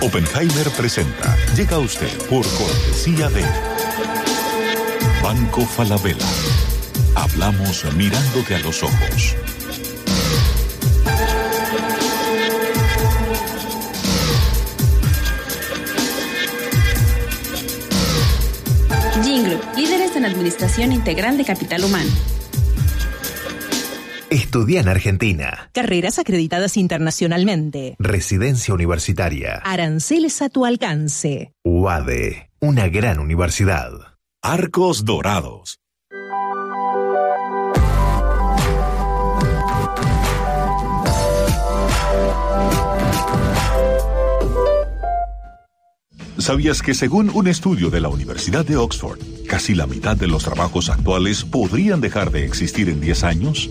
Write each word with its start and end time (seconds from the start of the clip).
Oppenheimer 0.00 0.68
presenta. 0.70 1.36
Llega 1.56 1.78
usted 1.78 2.10
por 2.28 2.44
cortesía 2.44 3.28
de 3.30 3.44
Banco 5.22 5.64
Falabella. 5.64 6.26
Hablamos 7.14 7.84
mirándote 7.94 8.56
a 8.56 8.58
los 8.58 8.82
ojos. 8.82 9.36
Jingle, 19.22 19.60
líderes 19.76 20.16
en 20.16 20.24
administración 20.24 20.90
integral 20.90 21.36
de 21.36 21.44
capital 21.44 21.84
humano. 21.84 22.10
Estudia 24.32 24.80
en 24.80 24.88
Argentina. 24.88 25.68
Carreras 25.74 26.18
acreditadas 26.18 26.78
internacionalmente. 26.78 27.96
Residencia 27.98 28.72
universitaria. 28.72 29.60
Aranceles 29.62 30.40
a 30.40 30.48
tu 30.48 30.64
alcance. 30.64 31.52
UADE, 31.64 32.50
una 32.58 32.88
gran 32.88 33.18
universidad. 33.18 33.92
Arcos 34.40 35.04
Dorados. 35.04 35.80
¿Sabías 46.38 46.80
que 46.80 46.94
según 46.94 47.30
un 47.34 47.48
estudio 47.48 47.90
de 47.90 48.00
la 48.00 48.08
Universidad 48.08 48.64
de 48.64 48.78
Oxford, 48.78 49.18
casi 49.46 49.74
la 49.74 49.86
mitad 49.86 50.16
de 50.16 50.26
los 50.26 50.44
trabajos 50.44 50.88
actuales 50.88 51.44
podrían 51.44 52.00
dejar 52.00 52.30
de 52.30 52.46
existir 52.46 52.88
en 52.88 53.02
10 53.02 53.24
años? 53.24 53.70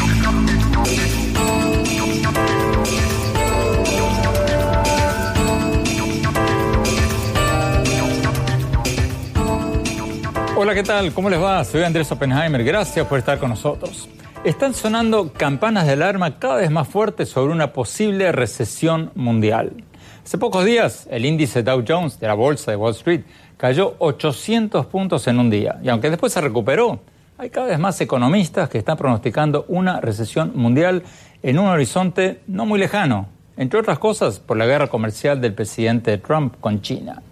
Hola, 10.63 10.75
¿qué 10.75 10.83
tal? 10.83 11.11
¿Cómo 11.11 11.27
les 11.27 11.41
va? 11.41 11.63
Soy 11.63 11.81
Andrés 11.81 12.11
Oppenheimer. 12.11 12.63
Gracias 12.63 13.07
por 13.07 13.17
estar 13.17 13.39
con 13.39 13.49
nosotros. 13.49 14.07
Están 14.43 14.75
sonando 14.75 15.33
campanas 15.33 15.87
de 15.87 15.93
alarma 15.93 16.37
cada 16.37 16.57
vez 16.57 16.69
más 16.69 16.87
fuertes 16.87 17.29
sobre 17.29 17.51
una 17.51 17.73
posible 17.73 18.31
recesión 18.31 19.09
mundial. 19.15 19.83
Hace 20.23 20.37
pocos 20.37 20.63
días, 20.63 21.07
el 21.09 21.25
índice 21.25 21.63
Dow 21.63 21.83
Jones 21.87 22.19
de 22.19 22.27
la 22.27 22.35
bolsa 22.35 22.69
de 22.69 22.77
Wall 22.77 22.91
Street 22.91 23.23
cayó 23.57 23.95
800 23.97 24.85
puntos 24.85 25.25
en 25.25 25.39
un 25.39 25.49
día. 25.49 25.79
Y 25.81 25.89
aunque 25.89 26.11
después 26.11 26.31
se 26.31 26.41
recuperó, 26.41 26.99
hay 27.39 27.49
cada 27.49 27.65
vez 27.65 27.79
más 27.79 27.99
economistas 27.99 28.69
que 28.69 28.77
están 28.77 28.97
pronosticando 28.97 29.65
una 29.67 29.99
recesión 29.99 30.51
mundial 30.53 31.01
en 31.41 31.57
un 31.57 31.69
horizonte 31.69 32.41
no 32.45 32.67
muy 32.67 32.79
lejano, 32.79 33.29
entre 33.57 33.79
otras 33.79 33.97
cosas 33.97 34.39
por 34.39 34.57
la 34.57 34.67
guerra 34.67 34.89
comercial 34.89 35.41
del 35.41 35.55
presidente 35.55 36.19
Trump 36.19 36.53
con 36.59 36.83
China. 36.83 37.23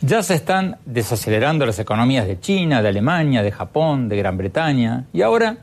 Ya 0.00 0.22
se 0.22 0.34
están 0.34 0.78
desacelerando 0.86 1.66
las 1.66 1.80
economías 1.80 2.24
de 2.28 2.38
China, 2.38 2.82
de 2.82 2.88
Alemania, 2.88 3.42
de 3.42 3.50
Japón, 3.50 4.08
de 4.08 4.16
Gran 4.16 4.36
Bretaña 4.36 5.06
y 5.12 5.22
ahora 5.22 5.56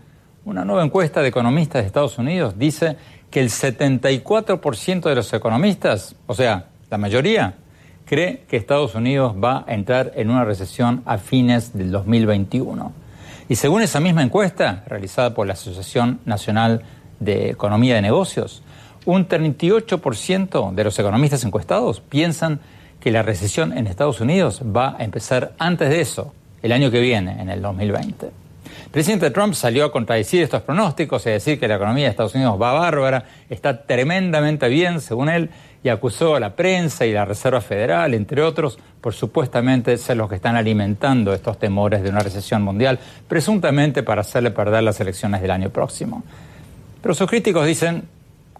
una 0.43 0.65
nueva 0.65 0.83
encuesta 0.83 1.21
de 1.21 1.29
economistas 1.29 1.81
de 1.81 1.87
Estados 1.87 2.17
Unidos 2.17 2.55
dice 2.59 2.97
que 3.31 3.39
el 3.39 3.49
74% 3.49 5.07
de 5.07 5.15
los 5.15 5.33
economistas, 5.33 6.17
o 6.27 6.33
sea, 6.33 6.65
la 6.89 6.97
mayoría, 6.97 7.55
cree 8.05 8.43
que 8.49 8.57
Estados 8.57 8.93
Unidos 8.93 9.35
va 9.41 9.63
a 9.67 9.73
entrar 9.73 10.11
en 10.15 10.29
una 10.29 10.43
recesión 10.43 11.01
a 11.05 11.17
fines 11.17 11.71
del 11.73 11.91
2021. 11.91 12.91
Y 13.47 13.55
según 13.55 13.83
esa 13.83 14.01
misma 14.01 14.21
encuesta, 14.21 14.83
realizada 14.85 15.33
por 15.33 15.47
la 15.47 15.53
Asociación 15.53 16.19
Nacional 16.25 16.83
de 17.21 17.51
Economía 17.51 17.95
de 17.95 18.01
Negocios, 18.01 18.63
un 19.05 19.29
38% 19.29 20.73
de 20.73 20.83
los 20.83 20.99
economistas 20.99 21.45
encuestados 21.45 22.01
piensan 22.01 22.59
que 22.59 22.74
la 23.11 23.21
recesión 23.21 23.77
en 23.77 23.87
Estados 23.87 24.21
Unidos 24.21 24.61
va 24.63 24.95
a 24.97 25.03
empezar 25.03 25.53
antes 25.57 25.89
de 25.89 26.01
eso, 26.01 26.33
el 26.61 26.71
año 26.71 26.91
que 26.91 26.99
viene, 26.99 27.41
en 27.41 27.49
el 27.49 27.61
2020. 27.61 28.25
El 28.25 28.91
presidente 28.91 29.29
Trump 29.31 29.53
salió 29.53 29.85
a 29.85 29.91
contradecir 29.91 30.41
estos 30.41 30.61
pronósticos 30.61 31.25
y 31.25 31.29
a 31.29 31.33
decir 31.33 31.59
que 31.59 31.67
la 31.67 31.75
economía 31.75 32.05
de 32.05 32.11
Estados 32.11 32.35
Unidos 32.35 32.59
va 32.61 32.73
bárbara, 32.73 33.25
está 33.49 33.85
tremendamente 33.85 34.69
bien, 34.69 35.01
según 35.01 35.29
él, 35.29 35.49
y 35.83 35.89
acusó 35.89 36.35
a 36.35 36.39
la 36.39 36.55
prensa 36.55 37.05
y 37.05 37.13
la 37.13 37.25
Reserva 37.25 37.61
Federal, 37.61 38.15
entre 38.15 38.41
otros, 38.41 38.79
por 39.01 39.13
supuestamente 39.13 39.97
ser 39.97 40.17
los 40.17 40.27
que 40.27 40.35
están 40.35 40.55
alimentando 40.55 41.31
estos 41.31 41.59
temores 41.59 42.01
de 42.01 42.09
una 42.09 42.21
recesión 42.21 42.63
mundial, 42.63 42.97
presuntamente 43.27 44.01
para 44.01 44.21
hacerle 44.21 44.49
perder 44.49 44.81
las 44.81 44.99
elecciones 44.99 45.43
del 45.43 45.51
año 45.51 45.69
próximo. 45.69 46.23
Pero 47.03 47.13
sus 47.13 47.29
críticos 47.29 47.67
dicen, 47.67 48.03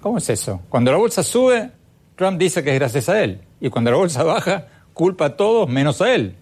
¿cómo 0.02 0.20
es 0.20 0.30
eso? 0.30 0.62
Cuando 0.70 0.92
la 0.92 0.98
bolsa 0.98 1.24
sube, 1.24 1.72
Trump 2.16 2.38
dice 2.38 2.64
que 2.64 2.74
es 2.74 2.80
gracias 2.80 3.10
a 3.10 3.24
él. 3.24 3.42
Y 3.66 3.72
cuando 3.72 3.90
la 3.90 3.98
bolsa 3.98 4.22
baja, 4.22 4.68
culpa 4.94 5.26
a 5.26 5.30
todos 5.36 5.68
menos 5.68 6.00
a 6.00 6.14
él. 6.14 6.36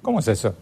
¿Cómo 0.00 0.20
es 0.20 0.28
eso? 0.28 0.54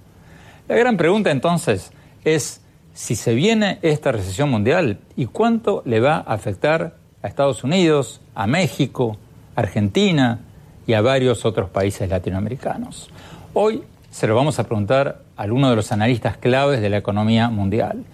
La 0.66 0.74
gran 0.74 0.96
pregunta 0.96 1.30
entonces 1.30 1.92
es 2.24 2.62
si 2.94 3.14
se 3.14 3.32
viene 3.32 3.78
esta 3.82 4.10
recesión 4.10 4.50
mundial 4.50 4.98
y 5.14 5.26
cuánto 5.26 5.84
le 5.86 6.00
va 6.00 6.16
a 6.16 6.34
afectar 6.34 6.96
a 7.22 7.28
Estados 7.28 7.62
Unidos, 7.62 8.20
a 8.34 8.48
México, 8.48 9.18
Argentina 9.54 10.40
y 10.84 10.94
a 10.94 11.00
varios 11.00 11.44
otros 11.44 11.70
países 11.70 12.10
latinoamericanos. 12.10 13.08
Hoy 13.54 13.84
se 14.10 14.26
lo 14.26 14.34
vamos 14.34 14.58
a 14.58 14.64
preguntar 14.64 15.22
a 15.36 15.44
uno 15.44 15.70
de 15.70 15.76
los 15.76 15.92
analistas 15.92 16.38
claves 16.38 16.80
de 16.80 16.90
la 16.90 16.96
economía 16.96 17.50
mundial, 17.50 18.04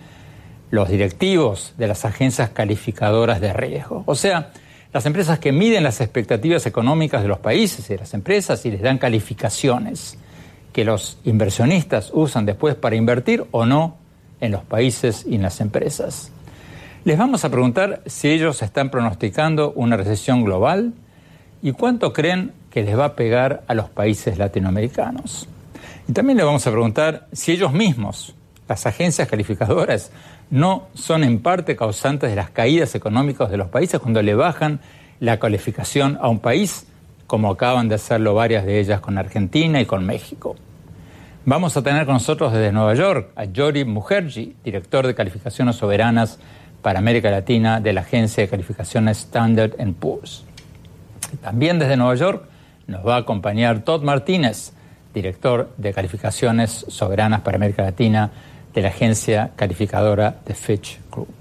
los 0.70 0.90
directivos 0.90 1.72
de 1.78 1.86
las 1.86 2.04
agencias 2.04 2.50
calificadoras 2.50 3.40
de 3.40 3.54
riesgo. 3.54 4.02
O 4.04 4.16
sea, 4.16 4.50
las 4.94 5.06
empresas 5.06 5.40
que 5.40 5.50
miden 5.50 5.82
las 5.82 6.00
expectativas 6.00 6.66
económicas 6.66 7.20
de 7.20 7.26
los 7.26 7.40
países 7.40 7.90
y 7.90 7.94
de 7.94 7.98
las 7.98 8.14
empresas 8.14 8.64
y 8.64 8.70
les 8.70 8.80
dan 8.80 8.98
calificaciones 8.98 10.16
que 10.72 10.84
los 10.84 11.18
inversionistas 11.24 12.12
usan 12.14 12.46
después 12.46 12.76
para 12.76 12.94
invertir 12.94 13.44
o 13.50 13.66
no 13.66 13.96
en 14.40 14.52
los 14.52 14.62
países 14.62 15.26
y 15.28 15.34
en 15.34 15.42
las 15.42 15.60
empresas. 15.60 16.30
Les 17.04 17.18
vamos 17.18 17.44
a 17.44 17.50
preguntar 17.50 18.02
si 18.06 18.28
ellos 18.28 18.62
están 18.62 18.90
pronosticando 18.90 19.72
una 19.72 19.96
recesión 19.96 20.44
global 20.44 20.92
y 21.60 21.72
cuánto 21.72 22.12
creen 22.12 22.52
que 22.70 22.84
les 22.84 22.96
va 22.96 23.06
a 23.06 23.16
pegar 23.16 23.64
a 23.66 23.74
los 23.74 23.90
países 23.90 24.38
latinoamericanos. 24.38 25.48
Y 26.06 26.12
también 26.12 26.36
les 26.36 26.46
vamos 26.46 26.64
a 26.68 26.70
preguntar 26.70 27.26
si 27.32 27.50
ellos 27.50 27.72
mismos, 27.72 28.36
las 28.68 28.86
agencias 28.86 29.26
calificadoras, 29.26 30.12
no 30.50 30.88
son 30.94 31.24
en 31.24 31.40
parte 31.40 31.76
causantes 31.76 32.30
de 32.30 32.36
las 32.36 32.50
caídas 32.50 32.94
económicas 32.94 33.50
de 33.50 33.56
los 33.56 33.68
países 33.68 34.00
cuando 34.00 34.22
le 34.22 34.34
bajan 34.34 34.80
la 35.20 35.38
calificación 35.38 36.18
a 36.20 36.28
un 36.28 36.38
país, 36.38 36.86
como 37.26 37.50
acaban 37.50 37.88
de 37.88 37.96
hacerlo 37.96 38.34
varias 38.34 38.64
de 38.64 38.80
ellas 38.80 39.00
con 39.00 39.18
Argentina 39.18 39.80
y 39.80 39.86
con 39.86 40.04
México. 40.04 40.56
Vamos 41.46 41.76
a 41.76 41.82
tener 41.82 42.06
con 42.06 42.14
nosotros 42.14 42.52
desde 42.52 42.72
Nueva 42.72 42.94
York 42.94 43.30
a 43.36 43.44
Jori 43.54 43.84
Mujerji, 43.84 44.56
director 44.64 45.06
de 45.06 45.14
calificaciones 45.14 45.76
soberanas 45.76 46.38
para 46.80 46.98
América 46.98 47.30
Latina 47.30 47.80
de 47.80 47.92
la 47.92 48.02
agencia 48.02 48.42
de 48.42 48.48
calificaciones 48.48 49.18
Standard 49.18 49.72
Poor's. 49.98 50.44
También 51.42 51.78
desde 51.78 51.96
Nueva 51.96 52.14
York 52.14 52.44
nos 52.86 53.06
va 53.06 53.16
a 53.16 53.18
acompañar 53.18 53.80
Todd 53.80 54.02
Martínez, 54.02 54.72
director 55.12 55.70
de 55.76 55.92
calificaciones 55.92 56.84
soberanas 56.88 57.40
para 57.40 57.56
América 57.56 57.82
Latina 57.82 58.30
de 58.74 58.82
la 58.82 58.88
agencia 58.88 59.52
calificadora 59.56 60.36
de 60.44 60.54
Fitch 60.54 60.98
Group. 61.10 61.34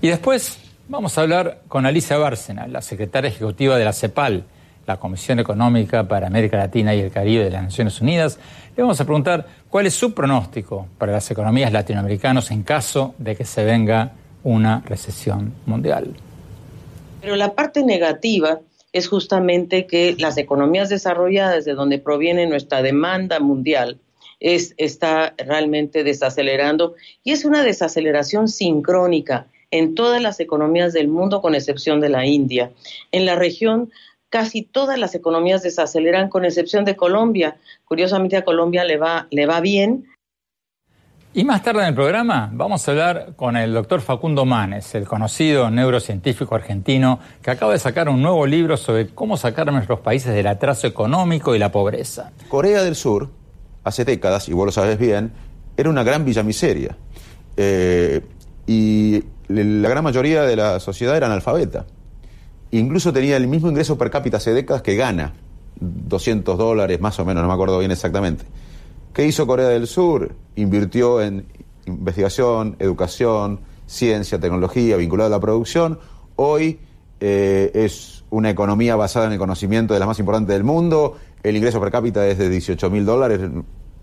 Y 0.00 0.08
después 0.08 0.58
vamos 0.88 1.16
a 1.16 1.22
hablar 1.22 1.60
con 1.68 1.86
Alicia 1.86 2.16
Bárcena, 2.16 2.66
la 2.66 2.82
secretaria 2.82 3.28
ejecutiva 3.28 3.76
de 3.76 3.84
la 3.84 3.92
CEPAL, 3.92 4.44
la 4.86 4.98
Comisión 4.98 5.38
Económica 5.40 6.06
para 6.06 6.28
América 6.28 6.56
Latina 6.56 6.94
y 6.94 7.00
el 7.00 7.10
Caribe 7.10 7.44
de 7.44 7.50
las 7.50 7.64
Naciones 7.64 8.00
Unidas. 8.00 8.38
Le 8.76 8.82
vamos 8.82 9.00
a 9.00 9.04
preguntar 9.04 9.46
cuál 9.68 9.86
es 9.86 9.94
su 9.94 10.14
pronóstico 10.14 10.86
para 10.96 11.12
las 11.12 11.30
economías 11.30 11.72
latinoamericanas 11.72 12.50
en 12.50 12.62
caso 12.62 13.14
de 13.18 13.34
que 13.34 13.44
se 13.44 13.64
venga 13.64 14.12
una 14.44 14.82
recesión 14.86 15.52
mundial. 15.66 16.14
Pero 17.20 17.34
la 17.34 17.54
parte 17.54 17.82
negativa 17.82 18.60
es 18.92 19.08
justamente 19.08 19.86
que 19.86 20.14
las 20.18 20.38
economías 20.38 20.88
desarrolladas, 20.88 21.64
de 21.64 21.74
donde 21.74 21.98
proviene 21.98 22.46
nuestra 22.46 22.80
demanda 22.80 23.40
mundial, 23.40 23.98
es, 24.40 24.74
está 24.76 25.34
realmente 25.38 26.04
desacelerando 26.04 26.94
y 27.24 27.32
es 27.32 27.44
una 27.44 27.62
desaceleración 27.62 28.48
sincrónica 28.48 29.46
en 29.70 29.94
todas 29.94 30.22
las 30.22 30.40
economías 30.40 30.92
del 30.92 31.08
mundo, 31.08 31.40
con 31.40 31.54
excepción 31.54 32.00
de 32.00 32.08
la 32.08 32.26
India. 32.26 32.70
En 33.12 33.26
la 33.26 33.34
región, 33.34 33.90
casi 34.30 34.62
todas 34.62 34.98
las 34.98 35.14
economías 35.14 35.62
desaceleran, 35.62 36.28
con 36.28 36.44
excepción 36.44 36.84
de 36.84 36.96
Colombia. 36.96 37.56
Curiosamente 37.84 38.36
a 38.36 38.44
Colombia 38.44 38.84
le 38.84 38.96
va, 38.96 39.26
le 39.30 39.46
va 39.46 39.60
bien, 39.60 40.06
y 41.36 41.44
más 41.44 41.62
tarde 41.62 41.82
en 41.82 41.88
el 41.88 41.94
programa 41.94 42.48
vamos 42.50 42.88
a 42.88 42.90
hablar 42.92 43.34
con 43.36 43.58
el 43.58 43.74
doctor 43.74 44.00
Facundo 44.00 44.46
Manes, 44.46 44.94
el 44.94 45.06
conocido 45.06 45.70
neurocientífico 45.70 46.54
argentino 46.54 47.20
que 47.42 47.50
acaba 47.50 47.72
de 47.72 47.78
sacar 47.78 48.08
un 48.08 48.22
nuevo 48.22 48.46
libro 48.46 48.78
sobre 48.78 49.08
cómo 49.08 49.36
sacar 49.36 49.68
a 49.68 49.72
nuestros 49.72 50.00
países 50.00 50.32
del 50.32 50.46
atraso 50.46 50.86
económico 50.86 51.54
y 51.54 51.58
la 51.58 51.70
pobreza. 51.70 52.32
Corea 52.48 52.82
del 52.82 52.94
Sur, 52.94 53.28
hace 53.86 54.04
décadas, 54.04 54.48
y 54.48 54.52
vos 54.52 54.66
lo 54.66 54.72
sabes 54.72 54.98
bien, 54.98 55.30
era 55.76 55.88
una 55.88 56.02
gran 56.02 56.24
villa 56.24 56.42
miseria. 56.42 56.96
Eh, 57.56 58.20
y 58.66 59.22
la 59.46 59.88
gran 59.88 60.02
mayoría 60.02 60.42
de 60.42 60.56
la 60.56 60.80
sociedad 60.80 61.16
era 61.16 61.26
analfabeta. 61.26 61.86
Incluso 62.72 63.12
tenía 63.12 63.36
el 63.36 63.46
mismo 63.46 63.68
ingreso 63.68 63.96
per 63.96 64.10
cápita 64.10 64.38
hace 64.38 64.52
décadas 64.52 64.82
que 64.82 64.96
gana, 64.96 65.34
200 65.78 66.58
dólares 66.58 67.00
más 67.00 67.20
o 67.20 67.24
menos, 67.24 67.42
no 67.42 67.48
me 67.48 67.54
acuerdo 67.54 67.78
bien 67.78 67.92
exactamente. 67.92 68.44
¿Qué 69.14 69.24
hizo 69.24 69.46
Corea 69.46 69.68
del 69.68 69.86
Sur? 69.86 70.34
Invirtió 70.56 71.22
en 71.22 71.46
investigación, 71.86 72.74
educación, 72.80 73.60
ciencia, 73.86 74.40
tecnología 74.40 74.96
vinculada 74.96 75.28
a 75.28 75.30
la 75.30 75.40
producción. 75.40 76.00
Hoy 76.34 76.80
eh, 77.20 77.70
es 77.72 78.24
una 78.30 78.50
economía 78.50 78.96
basada 78.96 79.26
en 79.26 79.32
el 79.32 79.38
conocimiento 79.38 79.94
de 79.94 80.00
las 80.00 80.08
más 80.08 80.18
importantes 80.18 80.54
del 80.54 80.64
mundo. 80.64 81.16
El 81.46 81.56
ingreso 81.56 81.80
per 81.80 81.92
cápita 81.92 82.26
es 82.26 82.38
de 82.38 82.48
18 82.48 82.90
mil 82.90 83.06
dólares. 83.06 83.40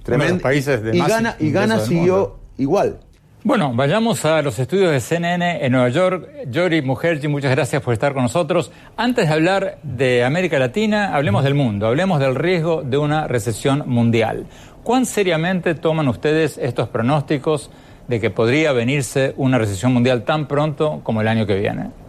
Tremendo. 0.01 0.41
países 0.41 0.81
de 0.81 0.95
y 0.95 0.99
gana, 1.01 1.35
y 1.39 1.51
gana 1.51 1.79
siguió 1.79 2.37
igual. 2.57 2.99
Bueno, 3.43 3.73
vayamos 3.75 4.23
a 4.23 4.41
los 4.41 4.57
estudios 4.59 4.91
de 4.91 5.01
CNN 5.01 5.65
en 5.65 5.73
Nueva 5.73 5.89
York. 5.89 6.29
Yori 6.49 6.81
Mujerji, 6.81 7.27
muchas 7.27 7.51
gracias 7.51 7.81
por 7.81 7.91
estar 7.93 8.13
con 8.13 8.23
nosotros. 8.23 8.71
Antes 8.95 9.27
de 9.27 9.33
hablar 9.33 9.77
de 9.83 10.23
América 10.23 10.57
Latina, 10.57 11.13
hablemos 11.13 11.43
del 11.43 11.53
mundo, 11.53 11.87
hablemos 11.87 12.21
del 12.21 12.35
riesgo 12.35 12.81
de 12.81 12.97
una 12.97 13.27
recesión 13.27 13.83
mundial. 13.87 14.45
¿Cuán 14.83 15.05
seriamente 15.05 15.75
toman 15.75 16.07
ustedes 16.07 16.57
estos 16.57 16.87
pronósticos 16.87 17.69
de 18.07 18.21
que 18.21 18.29
podría 18.29 18.71
venirse 18.71 19.33
una 19.35 19.57
recesión 19.57 19.93
mundial 19.93 20.23
tan 20.23 20.47
pronto 20.47 21.01
como 21.03 21.19
el 21.19 21.27
año 21.27 21.45
que 21.45 21.59
viene? 21.59 22.02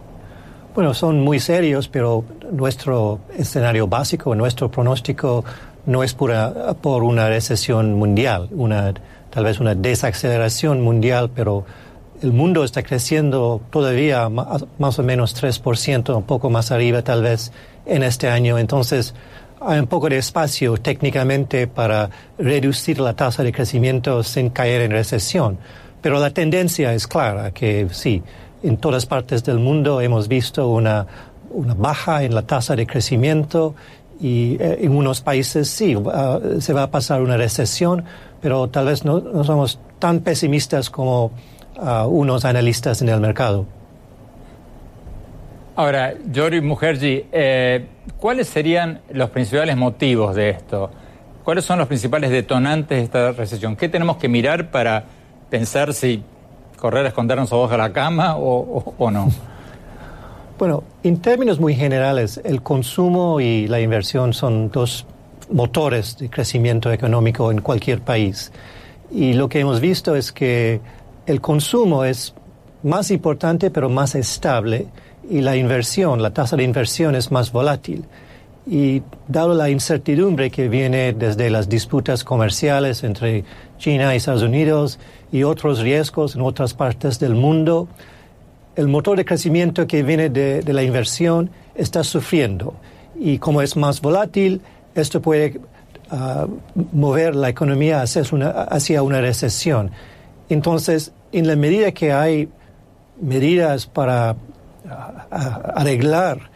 Bueno, 0.75 0.93
son 0.93 1.21
muy 1.21 1.39
serios, 1.39 1.87
pero 1.87 2.25
nuestro 2.51 3.21
escenario 3.37 3.87
básico, 3.87 4.35
nuestro 4.35 4.69
pronóstico 4.69 5.45
no 5.85 6.03
es 6.03 6.13
por, 6.13 6.33
por 6.81 7.03
una 7.03 7.29
recesión 7.29 7.93
mundial, 7.93 8.49
una, 8.51 8.93
tal 9.29 9.45
vez 9.45 9.61
una 9.61 9.73
desaceleración 9.73 10.81
mundial, 10.81 11.31
pero 11.33 11.63
el 12.21 12.33
mundo 12.33 12.65
está 12.65 12.83
creciendo 12.83 13.61
todavía 13.69 14.27
más 14.27 14.99
o 14.99 15.03
menos 15.03 15.41
3%, 15.41 16.13
un 16.13 16.23
poco 16.23 16.49
más 16.49 16.73
arriba 16.73 17.01
tal 17.03 17.23
vez 17.23 17.53
en 17.85 18.03
este 18.03 18.27
año. 18.27 18.57
Entonces, 18.57 19.15
hay 19.61 19.79
un 19.79 19.87
poco 19.87 20.09
de 20.09 20.17
espacio 20.17 20.75
técnicamente 20.75 21.67
para 21.67 22.09
reducir 22.37 22.99
la 22.99 23.13
tasa 23.13 23.43
de 23.43 23.53
crecimiento 23.53 24.23
sin 24.23 24.49
caer 24.49 24.81
en 24.81 24.91
recesión. 24.91 25.57
Pero 26.01 26.19
la 26.19 26.31
tendencia 26.31 26.93
es 26.93 27.07
clara, 27.07 27.51
que 27.51 27.87
sí, 27.91 28.21
en 28.65 28.77
todas 28.77 29.05
partes 29.05 29.43
del 29.43 29.59
mundo 29.59 30.01
hemos 30.01 30.27
visto 30.27 30.67
una, 30.69 31.05
baja 31.77 32.23
en 32.23 32.33
la 32.33 32.41
tasa 32.41 32.75
de 32.75 32.87
crecimiento 32.87 33.75
y 34.19 34.57
eh, 34.59 34.79
en 34.81 34.95
unos 34.95 35.21
países 35.21 35.69
sí, 35.69 35.95
se 36.59 36.73
va 36.73 36.83
a 36.83 36.91
pasar 36.91 37.21
una 37.21 37.37
recesión, 37.37 38.03
pero 38.41 38.67
tal 38.69 38.87
vez 38.87 39.05
no, 39.05 39.43
somos 39.43 39.79
tan 39.99 40.21
pesimistas 40.21 40.89
como 40.89 41.31
ah, 41.77 42.07
unos 42.07 42.45
analistas 42.45 43.01
en 43.01 43.09
el 43.09 43.19
mercado. 43.19 43.65
Ahora, 45.77 46.13
Yori 46.31 46.61
Mujerji, 46.61 47.25
eh, 47.31 47.85
¿cuáles 48.19 48.47
serían 48.47 49.01
los 49.11 49.29
principales 49.29 49.75
motivos 49.75 50.33
de 50.33 50.51
esto? 50.51 50.89
¿Cuáles 51.43 51.65
son 51.65 51.79
los 51.79 51.87
principales 51.87 52.31
detonantes 52.31 52.97
de 52.97 53.03
esta 53.03 53.31
recesión? 53.33 53.75
¿Qué 53.75 53.89
tenemos 53.89 54.17
que 54.17 54.29
mirar 54.29 54.71
para 54.71 55.03
pensar 55.49 55.93
si 55.93 56.23
correr 56.75 57.05
a 57.05 57.09
escondernos 57.09 57.51
abajo 57.51 57.71
de 57.71 57.77
la 57.77 57.93
cama 57.93 58.35
o, 58.37 59.11
no? 59.11 59.29
Bueno, 60.57 60.83
en 61.03 61.19
términos 61.19 61.59
muy 61.59 61.75
generales, 61.75 62.39
el 62.43 62.61
consumo 62.61 63.41
y 63.41 63.67
la 63.67 63.81
inversión 63.81 64.33
son 64.33 64.69
dos 64.71 65.05
motores 65.51 66.17
de 66.17 66.29
crecimiento 66.29 66.91
económico 66.91 67.51
en 67.51 67.61
cualquier 67.61 68.01
país. 68.01 68.51
Y 69.11 69.33
lo 69.33 69.49
que 69.49 69.59
hemos 69.59 69.79
visto 69.81 70.15
es 70.15 70.31
que 70.31 70.79
el 71.25 71.41
consumo 71.41 72.05
es 72.05 72.33
más 72.83 73.11
importante 73.11 73.69
pero 73.71 73.89
más 73.89 74.15
estable 74.15 74.87
y 75.29 75.41
la 75.41 75.55
inversión, 75.55 76.21
la 76.21 76.31
tasa 76.31 76.55
de 76.55 76.63
inversión 76.63 77.15
es 77.15 77.31
más 77.31 77.51
volátil. 77.51 78.05
Y 78.67 79.03
dado 79.27 79.53
la 79.53 79.69
incertidumbre 79.69 80.49
que 80.49 80.69
viene 80.69 81.13
desde 81.13 81.49
las 81.49 81.69
disputas 81.69 82.23
comerciales 82.23 83.03
entre 83.03 83.43
China 83.77 84.13
y 84.13 84.17
Estados 84.17 84.41
Unidos 84.41 84.99
y 85.31 85.43
otros 85.43 85.79
riesgos 85.81 86.35
en 86.35 86.41
otras 86.41 86.73
partes 86.73 87.19
del 87.19 87.35
mundo, 87.35 87.87
el 88.75 88.87
motor 88.87 89.17
de 89.17 89.25
crecimiento 89.25 89.85
que 89.85 90.03
viene 90.03 90.29
de, 90.29 90.63
la 90.73 90.83
inversión 90.83 91.49
está 91.75 92.03
sufriendo. 92.03 92.73
Y 93.19 93.37
como 93.37 93.61
es 93.61 93.75
más 93.77 94.01
volátil, 94.01 94.61
esto 94.95 95.21
puede 95.21 95.59
ah, 96.09 96.47
mover 96.91 97.35
la 97.35 97.49
economía 97.49 98.01
hacia 98.01 98.23
una, 98.31 98.49
hacia 98.49 99.03
una 99.03 99.21
recesión. 99.21 99.91
Entonces, 100.49 101.11
en 101.31 101.47
la 101.47 101.55
medida 101.55 101.91
que 101.91 102.11
hay 102.11 102.49
medidas 103.19 103.85
para 103.85 104.35
arreglar 105.29 106.54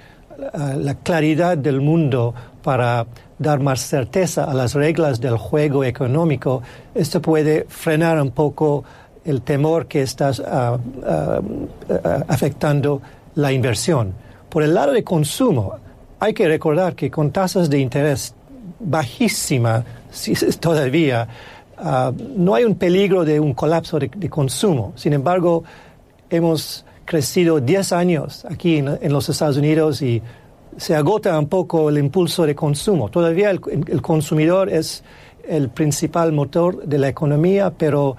la 0.54 0.96
claridad 0.96 1.58
del 1.58 1.82
mundo 1.82 2.34
para 2.64 3.06
dar 3.38 3.60
más 3.60 3.82
certeza 3.82 4.44
a 4.44 4.54
las 4.54 4.74
reglas 4.74 5.20
del 5.22 5.38
juego 5.38 5.84
económico, 5.84 6.62
esto 6.94 7.22
puede 7.22 7.66
frenar 7.70 8.22
un 8.22 8.32
poco 8.32 8.84
el 9.26 9.42
temor 9.42 9.88
que 9.88 10.02
está 10.02 10.32
ah, 10.46 10.78
ah, 11.06 11.42
afectando 12.28 13.02
la 13.36 13.52
inversión. 13.52 14.14
Por 14.50 14.64
el 14.64 14.74
lado 14.74 14.92
de 14.92 15.04
consumo, 15.04 15.76
hay 16.20 16.34
que 16.34 16.48
recordar 16.48 16.96
que 16.96 17.10
con 17.10 17.32
tasas 17.32 17.70
de 17.70 17.80
interés 17.80 18.34
bajísimas 18.80 19.84
todavía, 20.60 21.28
ah, 21.78 22.12
no 22.36 22.56
hay 22.56 22.66
un 22.66 22.76
peligro 22.76 23.24
de 23.24 23.40
un 23.40 23.54
colapso 23.54 24.00
de, 24.00 24.12
de 24.14 24.30
consumo. 24.30 24.94
Sin 24.96 25.14
embargo, 25.14 25.64
hemos 26.30 26.86
crecido 27.10 27.60
10 27.60 27.92
años 27.94 28.46
aquí 28.46 28.78
en, 28.78 29.12
los 29.12 29.28
Estados 29.30 29.58
Unidos 29.58 30.04
y 30.04 30.22
se 30.78 30.94
agota 30.94 31.38
un 31.40 31.48
poco 31.48 31.90
el 31.90 31.98
impulso 31.98 32.46
de 32.46 32.54
consumo. 32.54 33.10
Todavía 33.10 33.50
el, 33.50 33.60
consumidor 34.04 34.70
es 34.70 35.04
el 35.48 35.70
principal 35.70 36.32
motor 36.32 36.86
de 36.86 37.00
la 37.00 37.08
economía, 37.08 37.74
pero 37.76 38.16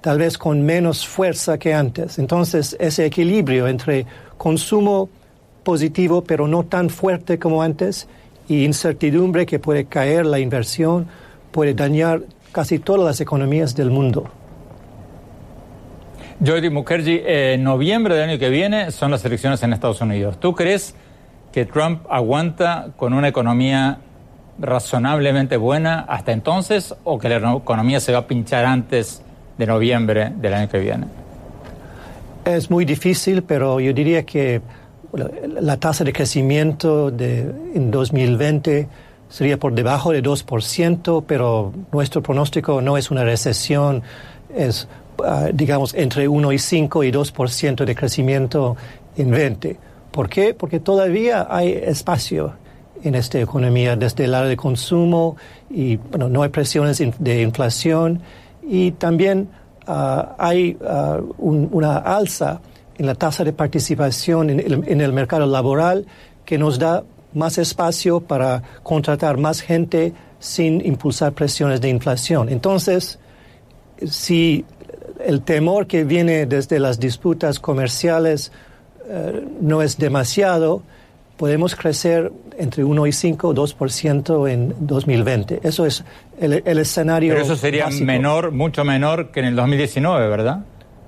tal 0.00 0.18
vez 0.18 0.38
con 0.38 0.60
menos 0.60 1.06
fuerza 1.06 1.56
que 1.56 1.72
antes. 1.72 2.18
Entonces, 2.18 2.76
ese 2.80 3.06
equilibrio 3.06 3.68
entre 3.68 4.06
consumo 4.36 5.08
positivo, 5.62 6.24
pero 6.24 6.48
no 6.48 6.64
tan 6.64 6.90
fuerte 6.90 7.38
como 7.38 7.62
antes, 7.62 8.08
y 8.48 8.64
incertidumbre 8.64 9.46
que 9.46 9.60
puede 9.60 9.84
caer 9.84 10.26
la 10.26 10.40
inversión, 10.40 11.06
puede 11.52 11.74
dañar 11.74 12.22
casi 12.50 12.80
todas 12.80 13.04
las 13.04 13.20
economías 13.20 13.76
del 13.76 13.90
mundo. 13.90 14.28
Jody 16.44 16.70
Mukherjee, 16.70 17.54
en 17.54 17.62
noviembre 17.62 18.16
del 18.16 18.30
año 18.30 18.38
que 18.38 18.48
viene 18.48 18.90
son 18.90 19.12
las 19.12 19.24
elecciones 19.24 19.62
en 19.62 19.72
Estados 19.72 20.00
Unidos. 20.00 20.40
¿Tú 20.40 20.54
crees 20.54 20.94
que 21.52 21.66
Trump 21.66 22.04
aguanta 22.10 22.88
con 22.96 23.12
una 23.12 23.28
economía 23.28 23.98
razonablemente 24.58 25.56
buena 25.56 26.00
hasta 26.00 26.32
entonces 26.32 26.96
o 27.04 27.18
que 27.18 27.28
la 27.28 27.36
economía 27.36 28.00
se 28.00 28.12
va 28.12 28.18
a 28.18 28.26
pinchar 28.26 28.64
antes 28.64 29.22
de 29.56 29.66
noviembre 29.66 30.32
del 30.34 30.54
año 30.54 30.68
que 30.68 30.80
viene? 30.80 31.06
Es 32.44 32.70
muy 32.72 32.84
difícil, 32.84 33.44
pero 33.44 33.78
yo 33.78 33.92
diría 33.92 34.24
que 34.24 34.62
la 35.60 35.76
tasa 35.76 36.02
de 36.02 36.12
crecimiento 36.12 37.12
de, 37.12 37.52
en 37.74 37.92
2020 37.92 38.88
sería 39.28 39.58
por 39.58 39.74
debajo 39.74 40.10
de 40.10 40.24
2%, 40.24 41.24
pero 41.24 41.72
nuestro 41.92 42.20
pronóstico 42.20 42.82
no 42.82 42.96
es 42.96 43.12
una 43.12 43.22
recesión, 43.22 44.02
es, 44.54 44.88
uh, 45.18 45.48
digamos, 45.52 45.94
entre 45.94 46.28
1 46.28 46.52
y 46.52 46.58
5 46.58 47.04
y 47.04 47.12
2% 47.12 47.84
de 47.84 47.94
crecimiento 47.94 48.76
en 49.16 49.30
20. 49.30 49.76
¿Por 50.10 50.28
qué? 50.28 50.54
Porque 50.54 50.80
todavía 50.80 51.46
hay 51.50 51.72
espacio 51.72 52.54
en 53.02 53.14
esta 53.14 53.40
economía 53.40 53.96
desde 53.96 54.24
el 54.24 54.32
lado 54.32 54.46
de 54.46 54.56
consumo 54.56 55.36
y 55.70 55.96
bueno, 55.96 56.28
no 56.28 56.42
hay 56.42 56.50
presiones 56.50 57.02
de 57.18 57.42
inflación 57.42 58.20
y 58.62 58.92
también 58.92 59.48
uh, 59.88 60.34
hay 60.38 60.76
uh, 60.80 61.32
un, 61.38 61.68
una 61.72 61.96
alza 61.96 62.60
en 62.98 63.06
la 63.06 63.14
tasa 63.14 63.42
de 63.42 63.52
participación 63.52 64.50
en 64.50 64.60
en 64.86 65.00
el, 65.00 65.12
mercado 65.12 65.46
laboral 65.46 66.06
que 66.44 66.58
nos 66.58 66.78
da 66.78 67.02
más 67.34 67.58
espacio 67.58 68.20
para 68.20 68.62
contratar 68.82 69.38
más 69.38 69.60
gente 69.60 70.12
sin 70.38 70.84
impulsar 70.84 71.32
presiones 71.32 71.80
de 71.80 71.88
inflación. 71.88 72.48
Entonces, 72.48 73.18
si 74.06 74.64
el 75.24 75.42
temor 75.42 75.86
que 75.86 76.04
viene 76.04 76.46
desde 76.46 76.78
las 76.78 76.98
disputas 76.98 77.58
comerciales 77.60 78.52
uh, 79.04 79.40
no 79.60 79.82
es 79.82 79.98
demasiado, 79.98 80.82
podemos 81.36 81.74
crecer 81.74 82.32
entre 82.58 82.84
1 82.84 83.06
y 83.06 83.12
5, 83.12 83.54
2% 83.54 84.50
en 84.50 84.74
2020. 84.78 85.60
Eso 85.62 85.86
es 85.86 86.04
el, 86.40 86.62
el 86.64 86.78
escenario. 86.78 87.32
Pero 87.32 87.44
eso 87.44 87.56
sería 87.56 87.86
básico. 87.86 88.04
menor, 88.04 88.52
mucho 88.52 88.84
menor 88.84 89.30
que 89.30 89.40
en 89.40 89.46
el 89.46 89.56
2019, 89.56 90.28
¿verdad? 90.28 90.64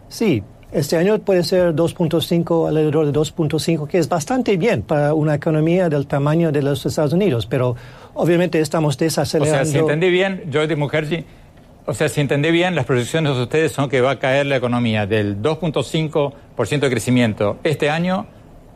Sí, 0.09 0.43
este 0.75 0.97
año 0.97 1.21
puede 1.21 1.45
ser 1.45 1.73
2.5, 1.73 2.69
alrededor 2.69 3.07
de 3.07 3.13
2.5, 3.13 3.87
que 3.87 3.99
es 3.99 4.09
bastante 4.09 4.57
bien 4.57 4.83
para 4.83 5.15
una 5.15 5.37
economía 5.37 5.89
del 5.89 6.09
tamaño 6.09 6.51
de 6.51 6.63
los 6.63 6.85
Estados 6.85 7.13
Unidos, 7.13 7.47
pero 7.47 7.77
obviamente 8.15 8.59
estamos 8.59 8.99
desacelerando. 8.99 9.63
O 9.63 9.65
sea, 9.65 9.73
si 9.73 9.79
entendí 9.79 10.11
bien, 10.11 10.51
Jordi 10.53 10.75
Mukherjee, 10.75 11.25
o 11.87 11.93
sea, 11.93 12.09
si 12.09 12.21
entendí 12.21 12.51
bien, 12.51 12.75
las 12.75 12.87
proyecciones 12.87 13.37
de 13.37 13.43
ustedes 13.43 13.73
son 13.73 13.91
que 13.91 14.01
va 14.01 14.13
a 14.13 14.19
caer 14.19 14.47
la 14.47 14.57
economía 14.57 15.07
del 15.07 15.43
2.5% 15.43 16.81
de 16.81 16.91
crecimiento 16.91 17.59
este 17.63 17.91
año 17.91 18.27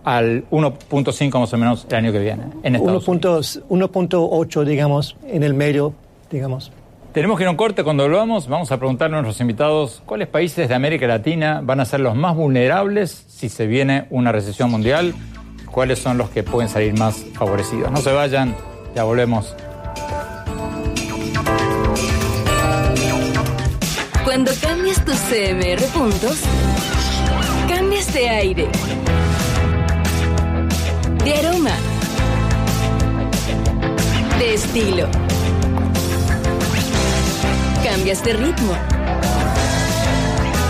al 0.04 0.48
1.5 0.50 1.40
más 1.40 1.52
o 1.52 1.58
menos 1.58 1.86
el 1.88 1.96
año 1.96 2.12
que 2.12 2.18
viene 2.18 2.44
en 2.62 2.76
Estados 2.76 3.08
1.8, 3.08 4.64
digamos, 4.64 5.16
en 5.26 5.42
el 5.42 5.54
medio, 5.54 5.94
digamos. 6.30 6.70
Tenemos 7.12 7.38
que 7.38 7.44
ir 7.44 7.48
a 7.48 7.50
un 7.50 7.56
corte. 7.56 7.82
Cuando 7.82 8.02
volvamos, 8.04 8.46
vamos 8.46 8.70
a 8.70 8.76
preguntarle 8.76 9.16
a 9.16 9.22
nuestros 9.22 9.40
invitados 9.40 10.02
cuáles 10.04 10.28
países 10.28 10.68
de 10.68 10.74
América 10.74 11.06
Latina 11.06 11.60
van 11.62 11.80
a 11.80 11.86
ser 11.86 12.00
los 12.00 12.14
más 12.14 12.36
vulnerables 12.36 13.24
si 13.28 13.48
se 13.48 13.66
viene 13.66 14.06
una 14.10 14.32
recesión 14.32 14.70
mundial, 14.70 15.14
cuáles 15.70 15.98
son 15.98 16.18
los 16.18 16.28
que 16.28 16.42
pueden 16.42 16.68
salir 16.68 16.96
más 16.98 17.24
favorecidos. 17.34 17.90
No 17.90 17.98
se 17.98 18.12
vayan, 18.12 18.54
ya 18.94 19.04
volvemos. 19.04 19.56
Cuando 24.38 24.52
cambias 24.60 25.04
tus 25.04 25.16
CMR 25.16 25.84
puntos, 25.92 26.38
cambias 27.68 28.12
de 28.14 28.28
aire, 28.28 28.68
de 31.24 31.34
aroma, 31.34 31.74
de 34.38 34.54
estilo. 34.54 35.08
Cambias 37.82 38.22
de 38.22 38.34
ritmo. 38.34 38.74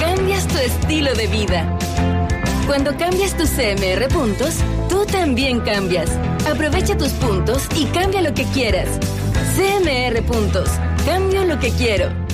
Cambias 0.00 0.48
tu 0.48 0.56
estilo 0.56 1.12
de 1.12 1.26
vida. 1.26 1.78
Cuando 2.66 2.96
cambias 2.96 3.36
tus 3.36 3.50
CMR 3.50 4.08
puntos, 4.08 4.54
tú 4.88 5.04
también 5.04 5.60
cambias. 5.60 6.08
Aprovecha 6.50 6.96
tus 6.96 7.12
puntos 7.12 7.68
y 7.76 7.84
cambia 7.84 8.22
lo 8.22 8.32
que 8.32 8.44
quieras. 8.44 8.88
CMR 9.54 10.22
puntos. 10.22 10.70
Cambio 11.04 11.44
lo 11.44 11.58
que 11.58 11.70
quiero. 11.72 12.27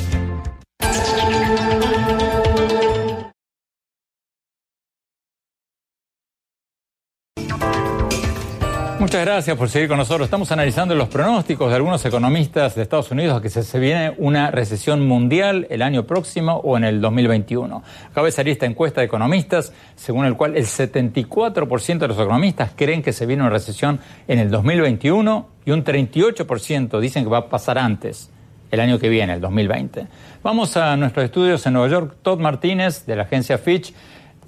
Muchas 9.04 9.26
gracias 9.26 9.58
por 9.58 9.68
seguir 9.68 9.88
con 9.88 9.98
nosotros. 9.98 10.24
Estamos 10.24 10.50
analizando 10.50 10.94
los 10.94 11.08
pronósticos 11.08 11.68
de 11.68 11.76
algunos 11.76 12.02
economistas 12.06 12.74
de 12.74 12.80
Estados 12.80 13.10
Unidos 13.10 13.42
que 13.42 13.50
se, 13.50 13.62
se 13.62 13.78
viene 13.78 14.14
una 14.16 14.50
recesión 14.50 15.06
mundial 15.06 15.66
el 15.68 15.82
año 15.82 16.06
próximo 16.06 16.56
o 16.64 16.78
en 16.78 16.84
el 16.84 17.02
2021. 17.02 17.82
Acaba 18.10 18.24
de 18.24 18.32
salir 18.32 18.52
esta 18.52 18.64
encuesta 18.64 19.02
de 19.02 19.06
economistas, 19.06 19.74
según 19.94 20.24
el 20.24 20.36
cual 20.36 20.56
el 20.56 20.64
74% 20.64 21.98
de 21.98 22.08
los 22.08 22.18
economistas 22.18 22.70
creen 22.74 23.02
que 23.02 23.12
se 23.12 23.26
viene 23.26 23.42
una 23.42 23.50
recesión 23.50 24.00
en 24.26 24.38
el 24.38 24.50
2021 24.50 25.48
y 25.66 25.70
un 25.70 25.84
38% 25.84 26.98
dicen 26.98 27.24
que 27.24 27.30
va 27.30 27.38
a 27.38 27.48
pasar 27.50 27.76
antes, 27.76 28.30
el 28.74 28.80
año 28.80 28.98
que 28.98 29.08
viene, 29.08 29.32
el 29.34 29.40
2020. 29.40 30.06
Vamos 30.42 30.76
a 30.76 30.96
nuestros 30.96 31.24
estudios 31.24 31.64
en 31.66 31.72
Nueva 31.72 31.88
York. 31.88 32.16
Todd 32.22 32.38
Martínez, 32.38 33.06
de 33.06 33.16
la 33.16 33.22
agencia 33.22 33.58
Fitch. 33.58 33.94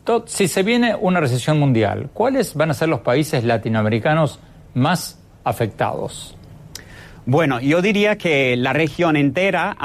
Todd, 0.04 0.24
si 0.26 0.48
se 0.48 0.62
viene 0.62 0.94
una 0.94 1.20
recesión 1.20 1.58
mundial, 1.58 2.10
¿cuáles 2.12 2.54
van 2.54 2.70
a 2.70 2.74
ser 2.74 2.88
los 2.88 3.00
países 3.00 3.42
latinoamericanos 3.44 4.38
más 4.74 5.18
afectados? 5.42 6.36
Bueno, 7.28 7.58
yo 7.58 7.82
diría 7.82 8.16
que 8.16 8.56
la 8.56 8.72
región 8.72 9.16
entera, 9.16 9.76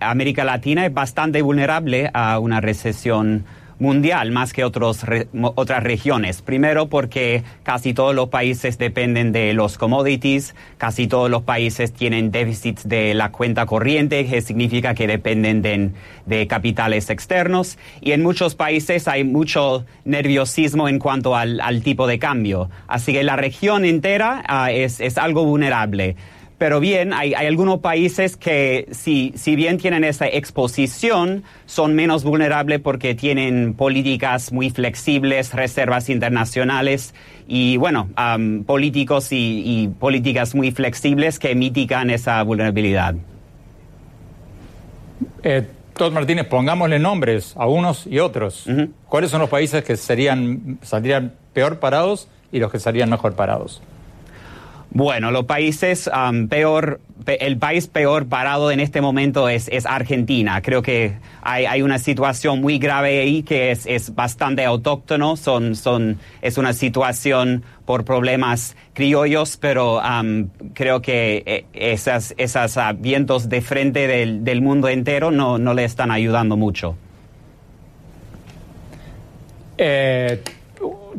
América 0.00 0.44
Latina, 0.44 0.84
es 0.84 0.92
bastante 0.92 1.40
vulnerable 1.40 2.10
a 2.12 2.38
una 2.38 2.60
recesión 2.60 3.46
mundial 3.80 4.30
más 4.30 4.52
que 4.52 4.62
otros 4.62 5.02
re, 5.02 5.26
otras 5.56 5.82
regiones. 5.82 6.42
Primero 6.42 6.88
porque 6.88 7.42
casi 7.64 7.92
todos 7.92 8.14
los 8.14 8.28
países 8.28 8.78
dependen 8.78 9.32
de 9.32 9.52
los 9.54 9.76
commodities, 9.76 10.54
casi 10.78 11.08
todos 11.08 11.28
los 11.28 11.42
países 11.42 11.92
tienen 11.92 12.30
déficits 12.30 12.88
de 12.88 13.14
la 13.14 13.32
cuenta 13.32 13.66
corriente, 13.66 14.24
que 14.26 14.40
significa 14.42 14.94
que 14.94 15.08
dependen 15.08 15.62
de, 15.62 15.90
de 16.26 16.46
capitales 16.46 17.10
externos, 17.10 17.78
y 18.00 18.12
en 18.12 18.22
muchos 18.22 18.54
países 18.54 19.08
hay 19.08 19.24
mucho 19.24 19.84
nerviosismo 20.04 20.88
en 20.88 20.98
cuanto 20.98 21.34
al, 21.34 21.60
al 21.60 21.82
tipo 21.82 22.06
de 22.06 22.18
cambio. 22.18 22.70
Así 22.86 23.12
que 23.12 23.24
la 23.24 23.36
región 23.36 23.84
entera 23.84 24.44
uh, 24.48 24.70
es, 24.70 25.00
es 25.00 25.18
algo 25.18 25.44
vulnerable. 25.44 26.16
Pero 26.60 26.78
bien, 26.78 27.14
hay, 27.14 27.32
hay, 27.32 27.46
algunos 27.46 27.78
países 27.78 28.36
que 28.36 28.86
si, 28.90 29.32
si 29.34 29.56
bien 29.56 29.78
tienen 29.78 30.04
esa 30.04 30.26
exposición, 30.26 31.42
son 31.64 31.94
menos 31.94 32.22
vulnerables 32.22 32.80
porque 32.80 33.14
tienen 33.14 33.72
políticas 33.72 34.52
muy 34.52 34.68
flexibles, 34.68 35.54
reservas 35.54 36.10
internacionales 36.10 37.14
y, 37.48 37.78
bueno, 37.78 38.10
um, 38.18 38.64
políticos 38.64 39.32
y, 39.32 39.62
y, 39.64 39.88
políticas 39.88 40.54
muy 40.54 40.70
flexibles 40.70 41.38
que 41.38 41.54
mitigan 41.54 42.10
esa 42.10 42.42
vulnerabilidad. 42.42 43.14
Eh, 45.42 45.66
Todd 45.96 46.12
Martínez, 46.12 46.46
pongámosle 46.46 46.98
nombres 46.98 47.54
a 47.56 47.66
unos 47.66 48.06
y 48.06 48.18
otros. 48.18 48.66
Uh 48.66 48.70
-huh. 48.70 48.90
¿Cuáles 49.08 49.30
son 49.30 49.40
los 49.40 49.48
países 49.48 49.82
que 49.82 49.96
serían, 49.96 50.78
saldrían 50.82 51.32
peor 51.54 51.78
parados 51.78 52.28
y 52.52 52.58
los 52.58 52.70
que 52.70 52.78
salían 52.78 53.08
mejor 53.08 53.32
parados? 53.34 53.80
Bueno, 54.92 55.30
los 55.30 55.44
países 55.44 56.10
um, 56.12 56.48
peor, 56.48 57.00
pe 57.24 57.46
el 57.46 57.58
país 57.58 57.86
peor 57.86 58.26
parado 58.26 58.72
en 58.72 58.80
este 58.80 59.00
momento 59.00 59.48
es, 59.48 59.70
Argentina. 59.86 60.62
Creo 60.62 60.82
que 60.82 61.14
hay, 61.42 61.82
una 61.82 62.00
situación 62.00 62.60
muy 62.60 62.78
grave 62.78 63.20
ahí 63.20 63.44
que 63.44 63.70
es, 63.70 64.14
bastante 64.16 64.64
autóctono. 64.64 65.36
Son, 65.36 65.76
son, 65.76 66.18
es 66.42 66.58
una 66.58 66.72
situación 66.72 67.62
por 67.86 68.04
problemas 68.04 68.76
criollos, 68.92 69.56
pero 69.56 70.00
um, 70.00 70.48
creo 70.74 71.00
que 71.00 71.66
esas, 71.72 72.34
esas 72.36 72.76
uh, 72.76 72.96
vientos 72.98 73.48
de 73.48 73.60
frente 73.60 74.08
del, 74.08 74.42
del 74.42 74.60
mundo 74.60 74.88
entero 74.88 75.30
no, 75.30 75.56
no, 75.58 75.72
le 75.72 75.84
están 75.84 76.10
ayudando 76.10 76.56
mucho. 76.56 76.96
Eh 79.78 80.42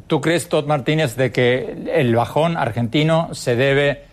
¿Tú 0.08 0.22
crees, 0.22 0.50
Todd 0.50 0.66
Martínez, 0.66 1.16
de 1.16 1.32
que 1.32 1.92
el 1.94 2.16
bajón 2.16 2.58
argentino 2.58 3.34
se 3.34 3.56
debe 3.56 4.04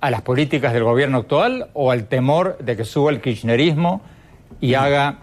a 0.00 0.10
las 0.10 0.22
políticas 0.22 0.72
del 0.72 0.84
gobierno 0.84 1.18
actual 1.18 1.68
o 1.74 1.90
al 1.90 2.06
temor 2.06 2.58
de 2.58 2.76
que 2.76 2.84
suba 2.84 3.10
el 3.10 3.20
kirchnerismo 3.20 4.00
y 4.60 4.74
haga 4.74 5.18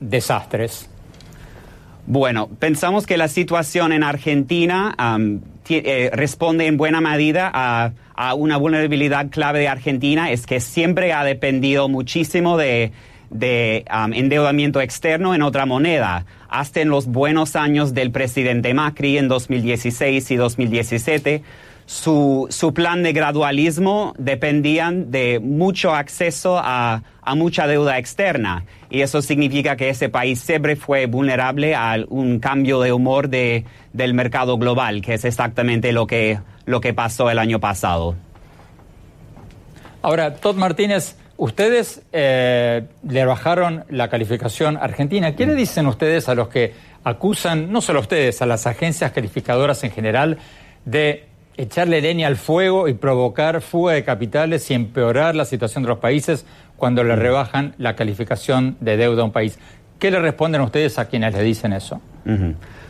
desastres? 0.00 0.88
Bueno, 2.06 2.48
pensamos 2.58 3.04
que 3.06 3.16
la 3.16 3.28
situación 3.28 3.92
en 3.92 4.04
Argentina 4.04 4.94
um, 4.98 5.40
eh, 5.68 6.10
responde 6.12 6.66
en 6.66 6.76
buena 6.76 7.00
medida 7.00 7.50
a, 7.52 7.92
a, 8.14 8.34
una 8.34 8.56
vulnerabilidad 8.58 9.28
clave 9.30 9.58
de 9.58 9.68
Argentina, 9.68 10.30
es 10.30 10.46
que 10.46 10.60
siempre 10.60 11.12
ha 11.12 11.24
dependido 11.24 11.88
muchísimo 11.88 12.56
de, 12.56 12.92
de 13.30 13.84
um, 13.92 14.12
endeudamiento 14.12 14.80
externo 14.80 15.34
en 15.34 15.42
otra 15.42 15.66
moneda. 15.66 16.26
Hasta 16.48 16.80
en 16.80 16.88
los 16.88 17.06
buenos 17.06 17.56
años 17.56 17.94
del 17.94 18.10
presidente 18.10 18.72
Macri 18.74 19.18
en 19.18 19.28
2016 19.28 20.30
y 20.30 20.36
2017, 20.36 21.42
su, 21.86 22.46
su, 22.50 22.74
plan 22.74 23.04
de 23.04 23.12
gradualismo 23.12 24.12
dependían 24.18 25.12
de 25.12 25.38
mucho 25.38 25.94
acceso 25.94 26.58
a, 26.58 27.02
a, 27.22 27.34
mucha 27.36 27.68
deuda 27.68 27.98
externa. 27.98 28.64
Y 28.90 29.02
eso 29.02 29.22
significa 29.22 29.76
que 29.76 29.88
ese 29.88 30.08
país 30.08 30.40
siempre 30.40 30.74
fue 30.74 31.06
vulnerable 31.06 31.76
a 31.76 31.96
un 32.08 32.40
cambio 32.40 32.80
de 32.80 32.92
humor 32.92 33.28
de, 33.28 33.64
del 33.92 34.14
mercado 34.14 34.58
global, 34.58 35.00
que 35.00 35.14
es 35.14 35.24
exactamente 35.24 35.92
lo 35.92 36.08
que, 36.08 36.40
lo 36.64 36.80
que 36.80 36.92
pasó 36.92 37.30
el 37.30 37.38
año 37.38 37.60
pasado. 37.60 38.16
Ahora, 40.02 40.36
Todd 40.36 40.56
Martínez, 40.56 41.16
ustedes 41.36 42.02
eh, 42.12 42.84
le 43.06 43.24
bajaron 43.24 43.84
la 43.90 44.08
calificación 44.08 44.76
argentina. 44.76 45.34
¿Qué 45.34 45.46
le 45.46 45.54
mm. 45.54 45.56
dicen 45.56 45.86
ustedes 45.86 46.28
a 46.28 46.34
los 46.34 46.48
que 46.48 46.74
acusan, 47.04 47.70
no 47.70 47.80
solo 47.80 48.00
a 48.00 48.02
ustedes, 48.02 48.42
a 48.42 48.46
las 48.46 48.66
agencias 48.66 49.12
calificadoras 49.12 49.84
en 49.84 49.90
general, 49.90 50.38
de 50.84 51.26
echarle 51.56 52.00
leña 52.00 52.26
al 52.26 52.36
fuego 52.36 52.88
y 52.88 52.94
provocar 52.94 53.60
fuga 53.60 53.94
de 53.94 54.04
capitales 54.04 54.70
y 54.70 54.74
empeorar 54.74 55.34
la 55.34 55.44
situación 55.44 55.84
de 55.84 55.88
los 55.88 55.98
países 55.98 56.44
cuando 56.76 57.04
le 57.04 57.16
mm. 57.16 57.18
rebajan 57.18 57.74
la 57.78 57.96
calificación 57.96 58.76
de 58.80 58.96
deuda 58.96 59.22
a 59.22 59.24
un 59.24 59.32
país? 59.32 59.58
¿Qué 59.98 60.10
le 60.10 60.20
responden 60.20 60.60
ustedes 60.60 60.98
a 60.98 61.06
quienes 61.06 61.34
le 61.34 61.42
dicen 61.42 61.72
eso? 61.72 62.00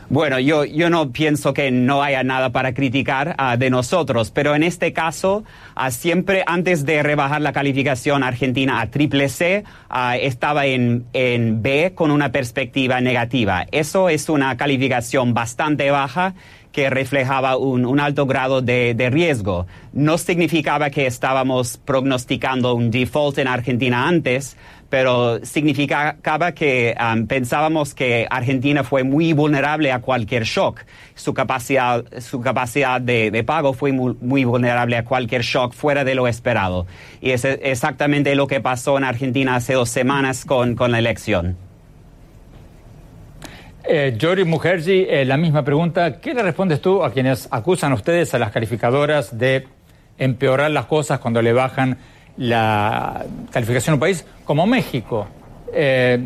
Bueno, 0.09 0.39
yo, 0.39 0.63
yo 0.63 0.89
no 0.89 1.11
pienso 1.11 1.53
que 1.53 1.69
no 1.69 2.01
haya 2.01 2.23
nada 2.23 2.51
para 2.51 2.73
criticar 2.73 3.35
uh, 3.37 3.57
de 3.57 3.69
nosotros, 3.69 4.31
pero 4.31 4.55
en 4.55 4.63
este 4.63 4.93
caso, 4.93 5.43
uh, 5.75 5.91
siempre 5.91 6.45
antes 6.47 6.85
de 6.85 7.03
rebajar 7.03 7.41
la 7.41 7.51
calificación 7.51 8.23
argentina 8.23 8.79
a 8.79 8.89
triple 8.89 9.27
C, 9.27 9.65
uh, 9.91 10.15
estaba 10.17 10.65
en, 10.65 11.03
en 11.11 11.61
B 11.61 11.91
con 11.93 12.11
una 12.11 12.31
perspectiva 12.31 13.01
negativa. 13.01 13.65
Eso 13.73 14.07
es 14.07 14.29
una 14.29 14.55
calificación 14.55 15.33
bastante 15.33 15.91
baja 15.91 16.35
que 16.71 16.89
reflejaba 16.89 17.57
un, 17.57 17.85
un 17.85 17.99
alto 17.99 18.25
grado 18.27 18.61
de, 18.61 18.93
de, 18.93 19.09
riesgo. 19.09 19.65
No 19.93 20.17
significaba 20.17 20.89
que 20.89 21.07
estábamos 21.07 21.77
prognosticando 21.77 22.75
un 22.75 22.91
default 22.91 23.39
en 23.39 23.47
Argentina 23.47 24.07
antes, 24.07 24.55
pero 24.89 25.43
significaba 25.45 26.51
que 26.53 26.95
um, 26.99 27.27
pensábamos 27.27 27.93
que 27.93 28.25
Argentina 28.29 28.83
fue 28.83 29.03
muy 29.03 29.33
vulnerable 29.33 29.91
a 29.91 29.99
cualquier 29.99 30.43
shock. 30.43 30.81
Su 31.15 31.33
capacidad, 31.33 32.05
su 32.19 32.39
capacidad 32.41 33.01
de, 33.01 33.31
de 33.31 33.43
pago 33.43 33.73
fue 33.73 33.91
muy, 33.91 34.15
muy, 34.21 34.45
vulnerable 34.45 34.95
a 34.95 35.03
cualquier 35.03 35.41
shock 35.41 35.73
fuera 35.73 36.03
de 36.03 36.15
lo 36.15 36.27
esperado. 36.27 36.87
Y 37.21 37.31
es 37.31 37.43
exactamente 37.43 38.35
lo 38.35 38.47
que 38.47 38.61
pasó 38.61 38.97
en 38.97 39.03
Argentina 39.03 39.55
hace 39.55 39.73
dos 39.73 39.89
semanas 39.89 40.45
con, 40.45 40.75
con 40.75 40.91
la 40.91 40.99
elección. 40.99 41.57
Eh, 43.83 44.17
Jory 44.19 44.43
Mujerji, 44.43 45.05
eh, 45.09 45.25
la 45.25 45.37
misma 45.37 45.63
pregunta. 45.63 46.19
¿Qué 46.19 46.33
le 46.33 46.43
respondes 46.43 46.81
tú 46.81 47.03
a 47.03 47.11
quienes 47.11 47.47
acusan 47.51 47.93
a 47.93 47.95
ustedes, 47.95 48.33
a 48.33 48.39
las 48.39 48.51
calificadoras, 48.51 49.37
de 49.37 49.65
empeorar 50.17 50.71
las 50.71 50.85
cosas 50.85 51.19
cuando 51.19 51.41
le 51.41 51.53
bajan 51.53 51.97
la 52.37 53.25
calificación 53.51 53.93
de 53.93 53.95
un 53.95 53.99
país 53.99 54.25
como 54.45 54.65
México. 54.65 55.27
Eh, 55.73 56.25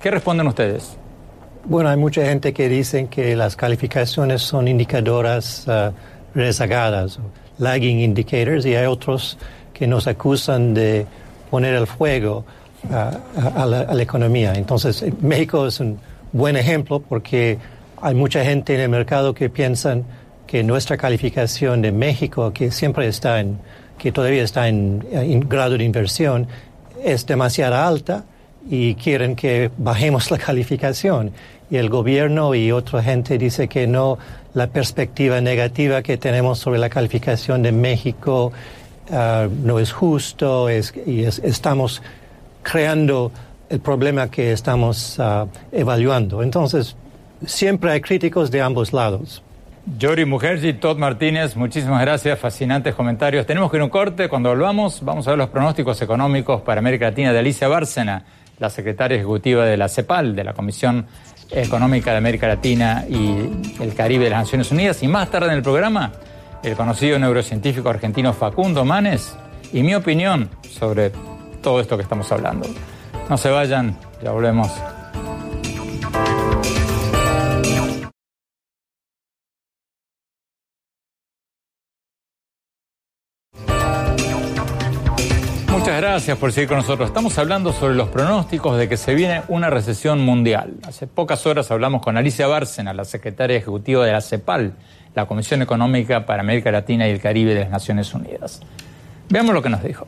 ¿Qué 0.00 0.10
responden 0.10 0.46
ustedes? 0.46 0.96
Bueno, 1.64 1.90
hay 1.90 1.96
mucha 1.96 2.24
gente 2.24 2.52
que 2.52 2.68
dice 2.68 3.08
que 3.10 3.34
las 3.34 3.56
calificaciones 3.56 4.42
son 4.42 4.68
indicadoras 4.68 5.66
uh, 5.66 5.92
rezagadas, 6.34 7.18
lagging 7.58 8.00
indicators, 8.00 8.64
y 8.64 8.74
hay 8.74 8.86
otros 8.86 9.38
que 9.74 9.86
nos 9.86 10.06
acusan 10.06 10.72
de 10.72 11.06
poner 11.50 11.74
el 11.74 11.86
fuego 11.86 12.44
uh, 12.88 12.94
a, 12.94 13.66
la, 13.66 13.80
a, 13.80 13.94
la, 13.94 14.02
economía. 14.02 14.52
Entonces, 14.54 15.04
México 15.20 15.66
es 15.66 15.80
un 15.80 15.98
buen 16.32 16.56
ejemplo 16.56 17.00
porque 17.00 17.58
hay 18.00 18.14
mucha 18.14 18.44
gente 18.44 18.74
en 18.74 18.80
el 18.80 18.88
mercado 18.88 19.34
que 19.34 19.50
piensan 19.50 20.04
que 20.46 20.62
nuestra 20.62 20.96
calificación 20.96 21.82
de 21.82 21.92
México, 21.92 22.52
que 22.52 22.70
siempre 22.70 23.08
está 23.08 23.40
en 23.40 23.58
que 23.98 24.12
todavía 24.12 24.44
está 24.44 24.68
en, 24.68 25.00
grado 25.48 25.76
de 25.76 25.84
inversión, 25.84 26.46
es 27.04 27.26
demasiado 27.26 27.76
alta 27.76 28.24
y 28.68 28.94
quieren 28.94 29.36
que 29.36 29.70
bajemos 29.76 30.30
la 30.30 30.38
calificación. 30.38 31.32
Y 31.70 31.76
el 31.76 31.90
gobierno 31.90 32.54
y 32.54 32.72
otra 32.72 33.02
gente 33.02 33.36
dice 33.36 33.68
que 33.68 33.86
no, 33.86 34.18
la 34.54 34.68
perspectiva 34.68 35.40
negativa 35.40 36.02
que 36.02 36.16
tenemos 36.16 36.58
sobre 36.58 36.78
la 36.78 36.88
calificación 36.88 37.62
de 37.62 37.72
México 37.72 38.52
uh, 39.10 39.48
no 39.62 39.78
es 39.78 39.92
justo 39.92 40.68
es, 40.68 40.94
y 41.06 41.24
es, 41.24 41.38
estamos 41.40 42.02
creando 42.62 43.30
el 43.68 43.80
problema 43.80 44.30
que 44.30 44.52
estamos 44.52 45.18
uh, 45.18 45.46
evaluando. 45.72 46.42
Entonces, 46.42 46.96
siempre 47.44 47.92
hay 47.92 48.00
críticos 48.00 48.50
de 48.50 48.62
ambos 48.62 48.92
lados. 48.92 49.42
Yori 49.96 50.24
Mujerji, 50.24 50.74
Todd 50.74 50.98
Martínez, 50.98 51.56
muchísimas 51.56 52.00
gracias, 52.02 52.38
fascinantes 52.38 52.94
comentarios. 52.94 53.46
Tenemos 53.46 53.70
que 53.70 53.78
ir 53.78 53.82
un 53.82 53.88
corte, 53.88 54.28
cuando 54.28 54.50
volvamos 54.50 55.02
vamos 55.02 55.26
a 55.26 55.30
ver 55.30 55.38
los 55.38 55.48
pronósticos 55.48 56.02
económicos 56.02 56.60
para 56.60 56.80
América 56.80 57.06
Latina 57.06 57.32
de 57.32 57.38
Alicia 57.38 57.68
Bárcena, 57.68 58.24
la 58.58 58.68
secretaria 58.70 59.16
ejecutiva 59.16 59.64
de 59.64 59.76
la 59.76 59.88
CEPAL, 59.88 60.36
de 60.36 60.44
la 60.44 60.52
Comisión 60.52 61.06
Económica 61.50 62.10
de 62.10 62.18
América 62.18 62.46
Latina 62.46 63.04
y 63.08 63.82
el 63.82 63.94
Caribe 63.94 64.24
de 64.24 64.30
las 64.30 64.40
Naciones 64.40 64.70
Unidas. 64.70 65.02
Y 65.02 65.08
más 65.08 65.30
tarde 65.30 65.48
en 65.48 65.54
el 65.54 65.62
programa, 65.62 66.12
el 66.62 66.76
conocido 66.76 67.18
neurocientífico 67.18 67.88
argentino 67.88 68.32
Facundo 68.34 68.84
Manes 68.84 69.34
y 69.72 69.82
mi 69.82 69.94
opinión 69.94 70.50
sobre 70.68 71.12
todo 71.62 71.80
esto 71.80 71.96
que 71.96 72.02
estamos 72.02 72.30
hablando. 72.30 72.68
No 73.30 73.36
se 73.38 73.48
vayan, 73.48 73.96
ya 74.22 74.32
volvemos. 74.32 74.70
Gracias 86.00 86.38
por 86.38 86.52
seguir 86.52 86.68
con 86.68 86.76
nosotros. 86.78 87.08
Estamos 87.08 87.36
hablando 87.38 87.72
sobre 87.72 87.94
los 87.94 88.08
pronósticos 88.08 88.78
de 88.78 88.88
que 88.88 88.96
se 88.96 89.14
viene 89.14 89.42
una 89.48 89.68
recesión 89.68 90.20
mundial. 90.20 90.74
Hace 90.86 91.08
pocas 91.08 91.44
horas 91.44 91.72
hablamos 91.72 92.02
con 92.02 92.16
Alicia 92.16 92.46
Bárcena, 92.46 92.94
la 92.94 93.04
secretaria 93.04 93.56
ejecutiva 93.56 94.06
de 94.06 94.12
la 94.12 94.20
CEPAL, 94.20 94.74
la 95.16 95.26
Comisión 95.26 95.60
Económica 95.60 96.24
para 96.24 96.42
América 96.42 96.70
Latina 96.70 97.08
y 97.08 97.10
el 97.10 97.20
Caribe 97.20 97.52
de 97.52 97.60
las 97.60 97.70
Naciones 97.70 98.14
Unidas. 98.14 98.60
Veamos 99.28 99.52
lo 99.52 99.60
que 99.60 99.70
nos 99.70 99.82
dijo. 99.82 100.06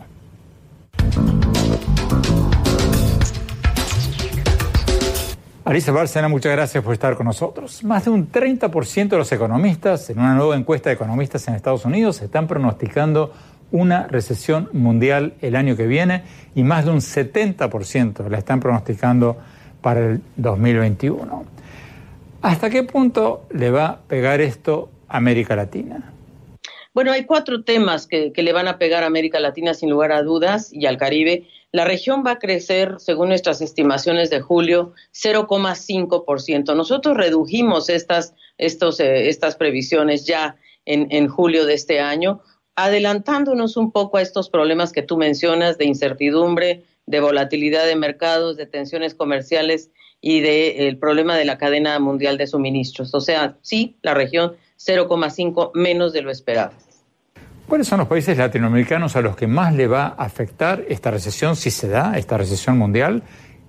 Alicia 5.64 5.92
Bárcena, 5.92 6.28
muchas 6.28 6.52
gracias 6.52 6.82
por 6.84 6.94
estar 6.94 7.16
con 7.16 7.26
nosotros. 7.26 7.82
Más 7.84 8.04
de 8.04 8.10
un 8.10 8.30
30% 8.30 9.08
de 9.08 9.16
los 9.16 9.30
economistas, 9.32 10.08
en 10.10 10.18
una 10.18 10.34
nueva 10.34 10.56
encuesta 10.56 10.90
de 10.90 10.94
economistas 10.94 11.46
en 11.48 11.54
Estados 11.54 11.84
Unidos, 11.84 12.22
están 12.22 12.46
pronosticando 12.46 13.32
una 13.72 14.06
recesión 14.06 14.68
mundial 14.72 15.34
el 15.40 15.56
año 15.56 15.76
que 15.76 15.86
viene 15.86 16.22
y 16.54 16.62
más 16.62 16.84
de 16.84 16.90
un 16.90 17.00
70% 17.00 18.28
la 18.28 18.38
están 18.38 18.60
pronosticando 18.60 19.36
para 19.80 20.00
el 20.00 20.20
2021. 20.36 21.44
¿Hasta 22.42 22.70
qué 22.70 22.82
punto 22.82 23.46
le 23.50 23.70
va 23.70 23.86
a 23.86 24.00
pegar 24.00 24.40
esto 24.40 24.90
a 25.08 25.18
América 25.18 25.56
Latina? 25.56 26.12
Bueno, 26.92 27.12
hay 27.12 27.24
cuatro 27.24 27.62
temas 27.62 28.06
que, 28.06 28.32
le 28.34 28.52
van 28.52 28.66
a 28.66 28.78
pegar 28.78 29.04
a 29.04 29.06
América 29.06 29.38
Latina 29.38 29.74
sin 29.74 29.90
lugar 29.90 30.10
a 30.10 30.22
dudas 30.22 30.72
y 30.72 30.86
al 30.86 30.96
Caribe. 30.96 31.46
La 31.70 31.84
región 31.84 32.24
va 32.26 32.32
a 32.32 32.38
crecer, 32.40 32.96
según 32.98 33.28
nuestras 33.28 33.60
estimaciones 33.60 34.28
de 34.28 34.40
julio, 34.40 34.92
0,5%. 35.12 36.74
Nosotros 36.74 37.16
redujimos 37.16 37.88
estas, 37.90 38.34
eh, 38.58 39.28
estas 39.28 39.54
previsiones 39.54 40.26
ya 40.26 40.56
en, 40.84 41.06
en 41.10 41.28
julio 41.28 41.64
de 41.64 41.74
este 41.74 42.00
año 42.00 42.40
adelantándonos 42.76 43.76
un 43.76 43.92
poco 43.92 44.16
a 44.16 44.22
estos 44.22 44.50
problemas 44.50 44.92
que 44.92 45.02
tú 45.02 45.16
mencionas 45.16 45.78
de 45.78 45.84
incertidumbre, 45.84 46.84
de 47.06 47.20
volatilidad 47.20 47.86
de 47.86 47.96
mercados, 47.96 48.56
de 48.56 48.66
tensiones 48.66 49.14
comerciales 49.14 49.90
y 50.20 50.40
del 50.40 50.98
problema 50.98 51.36
de 51.36 51.44
la 51.44 51.58
cadena 51.58 51.98
mundial 51.98 52.38
de 52.38 52.46
suministros. 52.46 53.14
O 53.14 53.20
sea, 53.20 53.56
sí, 53.62 53.98
la 54.02 54.14
región 54.14 54.54
0,5 54.78 55.72
menos 55.74 56.12
de 56.12 56.22
lo 56.22 56.30
esperado. 56.30 56.72
¿Cuáles 57.66 57.86
son 57.86 58.00
los 58.00 58.08
países 58.08 58.36
latinoamericanos 58.36 59.14
a 59.16 59.20
los 59.20 59.36
que 59.36 59.46
más 59.46 59.74
le 59.74 59.86
va 59.86 60.06
a 60.06 60.24
afectar 60.24 60.84
esta 60.88 61.10
recesión, 61.10 61.56
si 61.56 61.70
se 61.70 61.88
da, 61.88 62.18
esta 62.18 62.36
recesión 62.36 62.76
mundial? 62.76 63.22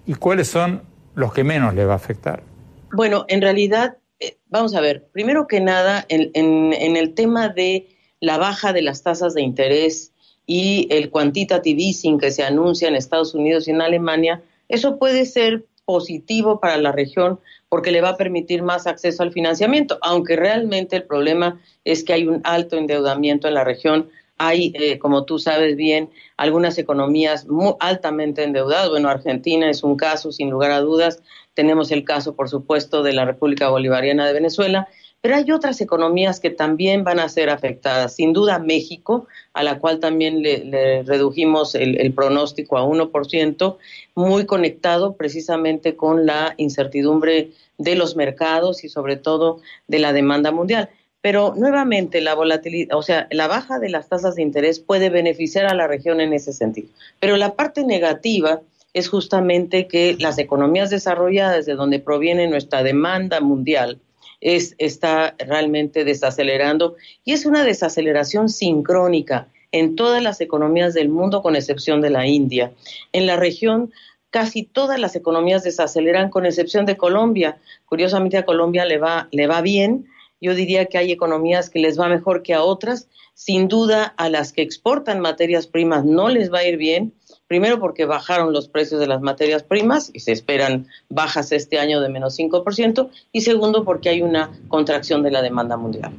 ¿Y 0.06 0.16
cuáles 0.16 0.48
son 0.48 0.82
los 1.14 1.34
que 1.34 1.44
menos 1.44 1.74
le 1.76 1.86
va 1.86 1.94
a 1.94 1.98
afectar? 1.98 2.44
Bueno, 2.92 3.26
en 3.28 3.42
realidad, 3.42 3.98
eh, 4.20 4.38
vamos 4.50 4.74
a 4.76 4.82
ver, 4.82 5.08
primero 5.12 5.48
que 5.48 5.62
nada, 5.62 6.06
en 6.10 6.98
el 6.98 7.14
tema 7.14 7.50
de 7.50 7.88
la 8.22 8.38
baja 8.38 8.72
de 8.72 8.84
las 8.84 9.04
tasas 9.04 9.34
de 9.34 9.42
interés 9.42 10.14
y 10.46 10.88
el 10.90 11.10
quantitative 11.10 11.82
easing 11.82 12.18
que 12.18 12.32
se 12.32 12.44
anuncia 12.44 12.88
en 12.88 12.96
Estados 12.96 13.34
Unidos 13.34 13.68
y 13.68 13.72
en 13.72 13.82
Alemania, 13.82 14.42
eso 14.70 14.98
puede 14.98 15.26
ser 15.26 15.66
positivo 15.86 16.60
para 16.60 16.78
la 16.78 16.92
región 16.92 17.40
porque 17.68 17.92
le 17.92 18.02
va 18.02 18.10
a 18.10 18.18
permitir 18.18 18.64
más 18.64 18.88
acceso 18.88 19.24
al 19.24 19.32
financiamiento, 19.32 19.98
aunque 20.02 20.36
realmente 20.36 20.96
el 20.98 21.04
problema 21.04 21.60
es 21.84 22.04
que 22.04 22.14
hay 22.14 22.28
un 22.28 22.42
alto 22.44 22.78
endeudamiento 22.78 23.48
en 23.48 23.56
la 23.56 23.64
región. 23.64 24.10
Hay, 24.38 24.74
eh, 24.76 25.00
como 25.00 25.26
tú 25.26 25.40
sabes 25.40 25.76
bien, 25.76 26.10
algunas 26.38 26.78
economías 26.78 27.48
muy 27.48 27.74
altamente 27.80 28.44
endeudadas. 28.44 28.90
Bueno, 28.90 29.10
Argentina 29.10 29.70
es 29.70 29.84
un 29.84 29.96
caso, 29.96 30.32
sin 30.32 30.50
lugar 30.50 30.72
a 30.72 30.82
dudas. 30.82 31.22
Tenemos 31.54 31.92
el 31.92 32.04
caso, 32.04 32.36
por 32.36 32.50
supuesto, 32.50 33.04
de 33.04 33.14
la 33.14 33.26
República 33.26 33.70
Bolivariana 33.70 34.26
de 34.28 34.34
Venezuela 34.34 34.88
Pero 35.22 35.36
hay 35.36 35.52
otras 35.52 35.80
economías 35.82 36.40
que 36.40 36.50
también 36.50 37.04
van 37.04 37.20
a 37.20 37.30
ser 37.30 37.52
afectadas. 37.52 38.16
Sin 38.16 38.34
duda 38.34 38.58
México, 38.58 39.28
a 39.54 39.62
la 39.62 39.78
cual 39.78 40.00
también 40.00 40.42
le, 40.42 41.04
redujimos 41.04 41.76
el, 41.76 42.00
el, 42.02 42.12
pronóstico 42.12 42.78
a 42.78 42.84
1%, 42.84 43.78
muy 44.16 44.46
conectado 44.46 45.14
precisamente 45.14 45.96
con 45.96 46.26
la 46.26 46.56
incertidumbre 46.58 47.52
de 47.78 47.96
los 47.96 48.16
mercados 48.16 48.84
y 48.84 48.90
sobre 48.90 49.16
todo 49.16 49.62
de 49.88 50.00
la 50.00 50.12
demanda 50.12 50.52
mundial. 50.52 50.90
Pero 51.22 51.54
nuevamente 51.56 52.20
la 52.20 52.34
volatilidad, 52.34 52.98
o 52.98 53.04
sea, 53.04 53.28
la 53.30 53.48
baja 53.48 53.78
de 53.78 53.90
las 53.90 54.10
tasas 54.10 54.36
de 54.36 54.42
interés 54.42 54.80
puede 54.80 55.12
beneficiar 55.12 55.68
a 55.68 55.76
la 55.76 55.88
región 55.88 56.20
en 56.20 56.34
ese 56.34 56.52
sentido. 56.52 56.88
Pero 57.20 57.38
la 57.38 57.54
parte 57.54 57.84
negativa 57.84 58.62
es 58.94 59.08
justamente 59.08 59.88
que 59.88 60.18
las 60.20 60.40
economías 60.40 60.90
desarrolladas, 60.90 61.66
de 61.66 61.76
donde 61.76 62.00
proviene 62.00 62.48
nuestra 62.48 62.82
demanda 62.82 63.40
mundial, 63.40 64.00
es, 64.42 64.76
está 64.80 65.36
realmente 65.38 66.04
desacelerando 66.04 66.96
y 67.24 67.34
es 67.34 67.46
una 67.46 67.64
desaceleración 67.64 68.50
sincrónica 68.50 69.48
en 69.72 69.96
todas 69.96 70.22
las 70.22 70.42
economías 70.42 70.94
del 70.94 71.10
mundo, 71.10 71.42
con 71.42 71.56
excepción 71.56 72.02
de 72.02 72.10
la 72.10 72.28
India. 72.28 72.74
En 73.14 73.26
la 73.26 73.38
región, 73.38 73.92
casi 74.30 74.64
todas 74.64 75.00
las 75.00 75.16
economías 75.16 75.64
desaceleran, 75.64 76.30
con 76.30 76.46
excepción 76.46 76.86
de 76.86 76.98
Colombia. 76.98 77.58
Curiosamente, 77.86 78.38
a 78.38 78.46
Colombia 78.46 78.84
le 78.86 78.98
va, 78.98 79.30
le 79.32 79.48
va 79.48 79.62
bien. 79.62 80.08
Yo 80.42 80.56
diría 80.56 80.88
que 80.88 80.98
hay 80.98 81.12
economías 81.12 81.70
que 81.70 81.80
les 81.80 81.98
va 82.00 82.10
mejor 82.10 82.44
que 82.44 82.54
a 82.54 82.64
otras. 82.64 83.08
Sin 83.34 83.70
duda, 83.70 84.14
a 84.18 84.30
las 84.30 84.52
que 84.52 84.62
exportan 84.62 85.22
materias 85.22 85.68
primas 85.68 86.04
no 86.04 86.28
les 86.28 86.52
va 86.52 86.60
a 86.60 86.68
ir 86.68 86.78
bien 86.78 87.14
Primero 87.52 87.82
porque 87.82 88.06
bajaron 88.06 88.54
los 88.54 88.70
precios 88.70 89.02
de 89.02 89.08
las 89.08 89.20
materias 89.20 89.62
primas 89.62 90.10
y 90.14 90.22
se 90.22 90.32
esperan 90.32 90.88
bajas 91.10 91.52
este 91.52 91.80
año 91.80 92.00
de 92.00 92.08
menos 92.08 92.40
5%. 92.40 93.10
Y 93.34 93.42
segundo 93.42 93.84
porque 93.84 94.08
hay 94.08 94.22
una 94.22 94.52
contracción 94.70 95.22
de 95.22 95.32
la 95.32 95.42
demanda 95.42 95.76
mundial. 95.76 96.14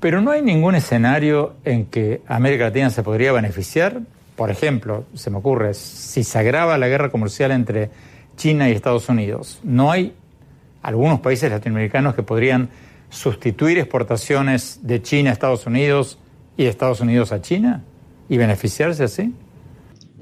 Pero 0.00 0.22
no 0.22 0.30
hay 0.30 0.40
ningún 0.40 0.74
escenario 0.74 1.52
en 1.66 1.84
que 1.84 2.22
América 2.26 2.64
Latina 2.64 2.88
se 2.88 3.02
podría 3.02 3.30
beneficiar. 3.32 4.00
Por 4.36 4.50
ejemplo, 4.50 5.04
se 5.12 5.28
me 5.28 5.36
ocurre, 5.36 5.74
si 5.74 6.24
se 6.24 6.38
agrava 6.38 6.78
la 6.78 6.88
guerra 6.88 7.10
comercial 7.10 7.50
entre 7.50 7.90
China 8.38 8.66
y 8.66 8.72
Estados 8.72 9.06
Unidos, 9.10 9.60
¿no 9.64 9.92
hay 9.92 10.14
algunos 10.80 11.20
países 11.20 11.50
latinoamericanos 11.50 12.14
que 12.14 12.22
podrían 12.22 12.70
sustituir 13.10 13.76
exportaciones 13.76 14.78
de 14.80 15.02
China 15.02 15.28
a 15.28 15.34
Estados 15.34 15.66
Unidos 15.66 16.18
y 16.56 16.64
de 16.64 16.70
Estados 16.70 17.02
Unidos 17.02 17.32
a 17.32 17.42
China 17.42 17.82
y 18.30 18.38
beneficiarse 18.38 19.04
así? 19.04 19.34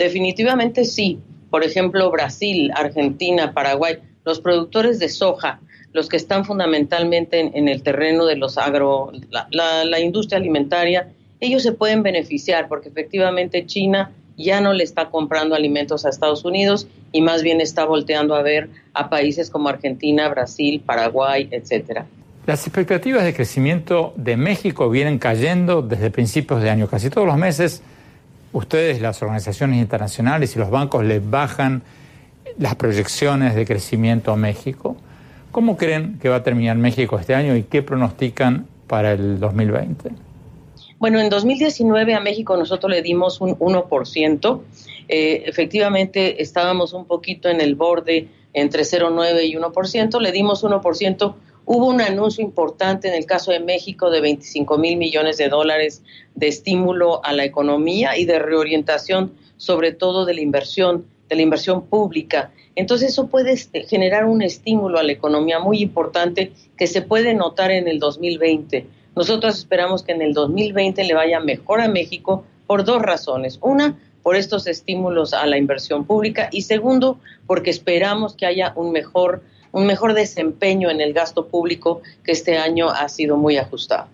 Definitivamente 0.02 0.84
sí. 0.84 1.20
Por 1.48 1.62
ejemplo, 1.62 2.10
Brasil, 2.10 2.72
Argentina, 2.74 3.52
Paraguay, 3.54 3.98
los 4.24 4.40
productores 4.40 4.98
de 4.98 5.08
soja, 5.08 5.60
los 5.92 6.08
que 6.08 6.16
están 6.16 6.44
fundamentalmente 6.44 7.38
en, 7.38 7.68
el 7.68 7.84
terreno 7.84 8.26
de 8.26 8.34
los 8.34 8.58
agro, 8.58 9.12
la, 9.30 10.00
industria 10.00 10.38
alimentaria, 10.38 11.12
ellos 11.38 11.62
se 11.62 11.70
pueden 11.70 12.02
beneficiar 12.02 12.66
porque 12.66 12.88
efectivamente 12.88 13.64
China 13.64 14.10
ya 14.36 14.60
no 14.60 14.72
le 14.72 14.82
está 14.82 15.08
comprando 15.08 15.54
alimentos 15.54 16.04
a 16.04 16.08
Estados 16.08 16.44
Unidos 16.44 16.88
y 17.12 17.20
más 17.20 17.44
bien 17.44 17.60
está 17.60 17.84
volteando 17.84 18.34
a 18.34 18.42
ver 18.42 18.70
a 18.94 19.08
países 19.08 19.50
como 19.50 19.68
Argentina, 19.68 20.28
Brasil, 20.28 20.82
Paraguay, 20.84 21.48
etcétera. 21.52 22.06
Las 22.44 22.66
expectativas 22.66 23.22
de 23.22 23.34
crecimiento 23.34 24.14
de 24.16 24.36
México 24.36 24.90
vienen 24.90 25.20
cayendo 25.20 25.80
desde 25.80 26.10
principios 26.10 26.60
de 26.60 26.70
año. 26.70 26.88
Casi 26.88 27.08
todos 27.08 27.24
los 27.24 27.36
meses 27.36 27.84
ustedes, 28.52 29.00
las 29.00 29.22
organizaciones 29.22 29.78
internacionales 29.78 30.54
y 30.56 30.58
los 30.58 30.70
bancos 30.70 31.04
les 31.04 31.28
bajan 31.28 31.82
las 32.58 32.74
proyecciones 32.74 33.54
de 33.54 33.64
crecimiento 33.64 34.32
a 34.32 34.36
México. 34.36 34.96
¿Cómo 35.50 35.76
creen 35.76 36.18
que 36.20 36.28
va 36.28 36.36
a 36.36 36.42
terminar 36.42 36.76
México 36.76 37.18
este 37.18 37.34
año 37.34 37.56
y 37.56 37.64
qué 37.64 37.82
pronostican 37.82 38.66
para 38.86 39.12
el 39.12 39.38
2020? 39.38 40.10
Bueno, 40.98 41.18
en 41.20 41.28
2019 41.30 42.14
a 42.14 42.20
México 42.20 42.56
nosotros 42.56 42.90
le 42.90 43.02
dimos 43.02 43.40
un 43.40 43.58
1%. 43.58 44.60
Eh, 45.08 45.42
efectivamente, 45.46 46.40
estábamos 46.42 46.92
un 46.92 47.06
poquito 47.06 47.48
en 47.48 47.60
el 47.60 47.74
borde 47.74 48.28
entre 48.52 48.82
0,9 48.82 49.44
y 49.44 49.56
1%. 49.56 50.20
Le 50.20 50.32
dimos 50.32 50.62
1% 50.62 51.34
Hubo 51.64 51.86
un 51.86 52.00
anuncio 52.00 52.42
importante 52.42 53.08
en 53.08 53.14
el 53.14 53.24
caso 53.24 53.52
de 53.52 53.60
México 53.60 54.10
de 54.10 54.20
25 54.20 54.78
mil 54.78 54.96
millones 54.96 55.36
de 55.36 55.48
dólares 55.48 56.02
de 56.34 56.48
estímulo 56.48 57.24
a 57.24 57.32
la 57.32 57.44
economía 57.44 58.16
y 58.16 58.24
de 58.24 58.38
reorientación, 58.38 59.32
sobre 59.56 59.92
todo 59.92 60.24
de 60.24 60.34
la 60.34 60.40
inversión, 60.40 61.06
de 61.28 61.36
la 61.36 61.42
inversión 61.42 61.86
pública. 61.86 62.50
Entonces 62.74 63.10
eso 63.10 63.28
puede 63.28 63.52
este, 63.52 63.84
generar 63.84 64.24
un 64.24 64.42
estímulo 64.42 64.98
a 64.98 65.02
la 65.02 65.12
economía 65.12 65.60
muy 65.60 65.80
importante 65.82 66.52
que 66.76 66.86
se 66.86 67.02
puede 67.02 67.34
notar 67.34 67.70
en 67.70 67.86
el 67.86 68.00
2020. 68.00 68.86
Nosotros 69.14 69.58
esperamos 69.58 70.02
que 70.02 70.12
en 70.12 70.22
el 70.22 70.32
2020 70.32 71.04
le 71.04 71.14
vaya 71.14 71.38
mejor 71.38 71.80
a 71.80 71.88
México 71.88 72.44
por 72.66 72.84
dos 72.84 73.02
razones. 73.02 73.58
Una, 73.60 73.98
por 74.22 74.36
estos 74.36 74.66
estímulos 74.66 75.34
a 75.34 75.46
la 75.46 75.58
inversión 75.58 76.06
pública 76.06 76.48
y 76.50 76.62
segundo, 76.62 77.18
porque 77.46 77.70
esperamos 77.70 78.34
que 78.34 78.46
haya 78.46 78.72
un 78.76 78.92
mejor 78.92 79.42
un 79.72 79.86
mejor 79.86 80.14
desempeño 80.14 80.90
en 80.90 81.00
el 81.00 81.12
gasto 81.12 81.48
público 81.48 82.02
que 82.24 82.32
este 82.32 82.58
año 82.58 82.90
ha 82.90 83.08
sido 83.08 83.36
muy 83.36 83.56
ajustado. 83.56 84.08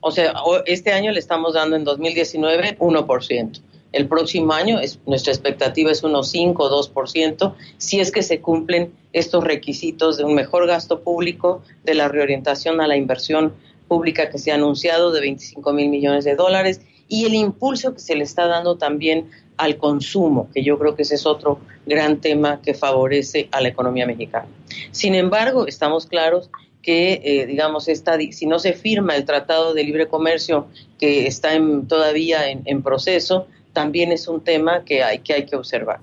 O 0.00 0.10
sea, 0.10 0.34
este 0.66 0.92
año 0.92 1.12
le 1.12 1.18
estamos 1.18 1.54
dando 1.54 1.76
en 1.76 1.84
2019 1.84 2.78
1%. 2.78 3.60
El 3.92 4.06
próximo 4.06 4.52
año 4.52 4.78
es, 4.78 5.00
nuestra 5.06 5.32
expectativa 5.32 5.90
es 5.90 6.02
unos 6.04 6.30
5 6.30 6.62
o 6.62 6.82
2%, 6.82 7.54
si 7.78 8.00
es 8.00 8.12
que 8.12 8.22
se 8.22 8.40
cumplen 8.40 8.92
estos 9.12 9.42
requisitos 9.42 10.16
de 10.16 10.24
un 10.24 10.34
mejor 10.34 10.66
gasto 10.66 11.00
público, 11.00 11.62
de 11.82 11.94
la 11.94 12.08
reorientación 12.08 12.80
a 12.80 12.86
la 12.86 12.96
inversión 12.96 13.54
pública 13.88 14.30
que 14.30 14.38
se 14.38 14.52
ha 14.52 14.54
anunciado 14.54 15.10
de 15.10 15.20
25 15.20 15.72
mil 15.72 15.88
millones 15.88 16.24
de 16.24 16.36
dólares 16.36 16.80
y 17.08 17.24
el 17.24 17.34
impulso 17.34 17.92
que 17.92 18.00
se 18.00 18.14
le 18.14 18.22
está 18.22 18.46
dando 18.46 18.76
también 18.76 19.28
al 19.60 19.76
consumo, 19.76 20.48
que 20.54 20.62
yo 20.64 20.78
creo 20.78 20.94
que 20.96 21.02
ese 21.02 21.16
es 21.16 21.26
otro 21.26 21.60
gran 21.84 22.20
tema 22.20 22.60
que 22.62 22.72
favorece 22.72 23.48
a 23.52 23.60
la 23.60 23.68
economía 23.68 24.06
mexicana. 24.06 24.46
Sin 24.90 25.14
embargo, 25.14 25.66
estamos 25.66 26.06
claros 26.06 26.50
que, 26.82 27.20
eh, 27.22 27.46
digamos, 27.46 27.88
esta, 27.88 28.18
si 28.30 28.46
no 28.46 28.58
se 28.58 28.72
firma 28.72 29.14
el 29.16 29.26
Tratado 29.26 29.74
de 29.74 29.84
Libre 29.84 30.08
Comercio 30.08 30.68
que 30.98 31.26
está 31.26 31.50
todavía 31.86 32.48
en, 32.48 32.82
proceso, 32.82 33.48
también 33.74 34.12
es 34.12 34.28
un 34.28 34.40
tema 34.40 34.82
que 34.84 35.02
hay 35.02 35.18
que, 35.18 35.34
hay 35.34 35.44
que 35.44 35.56
observar. 35.56 36.00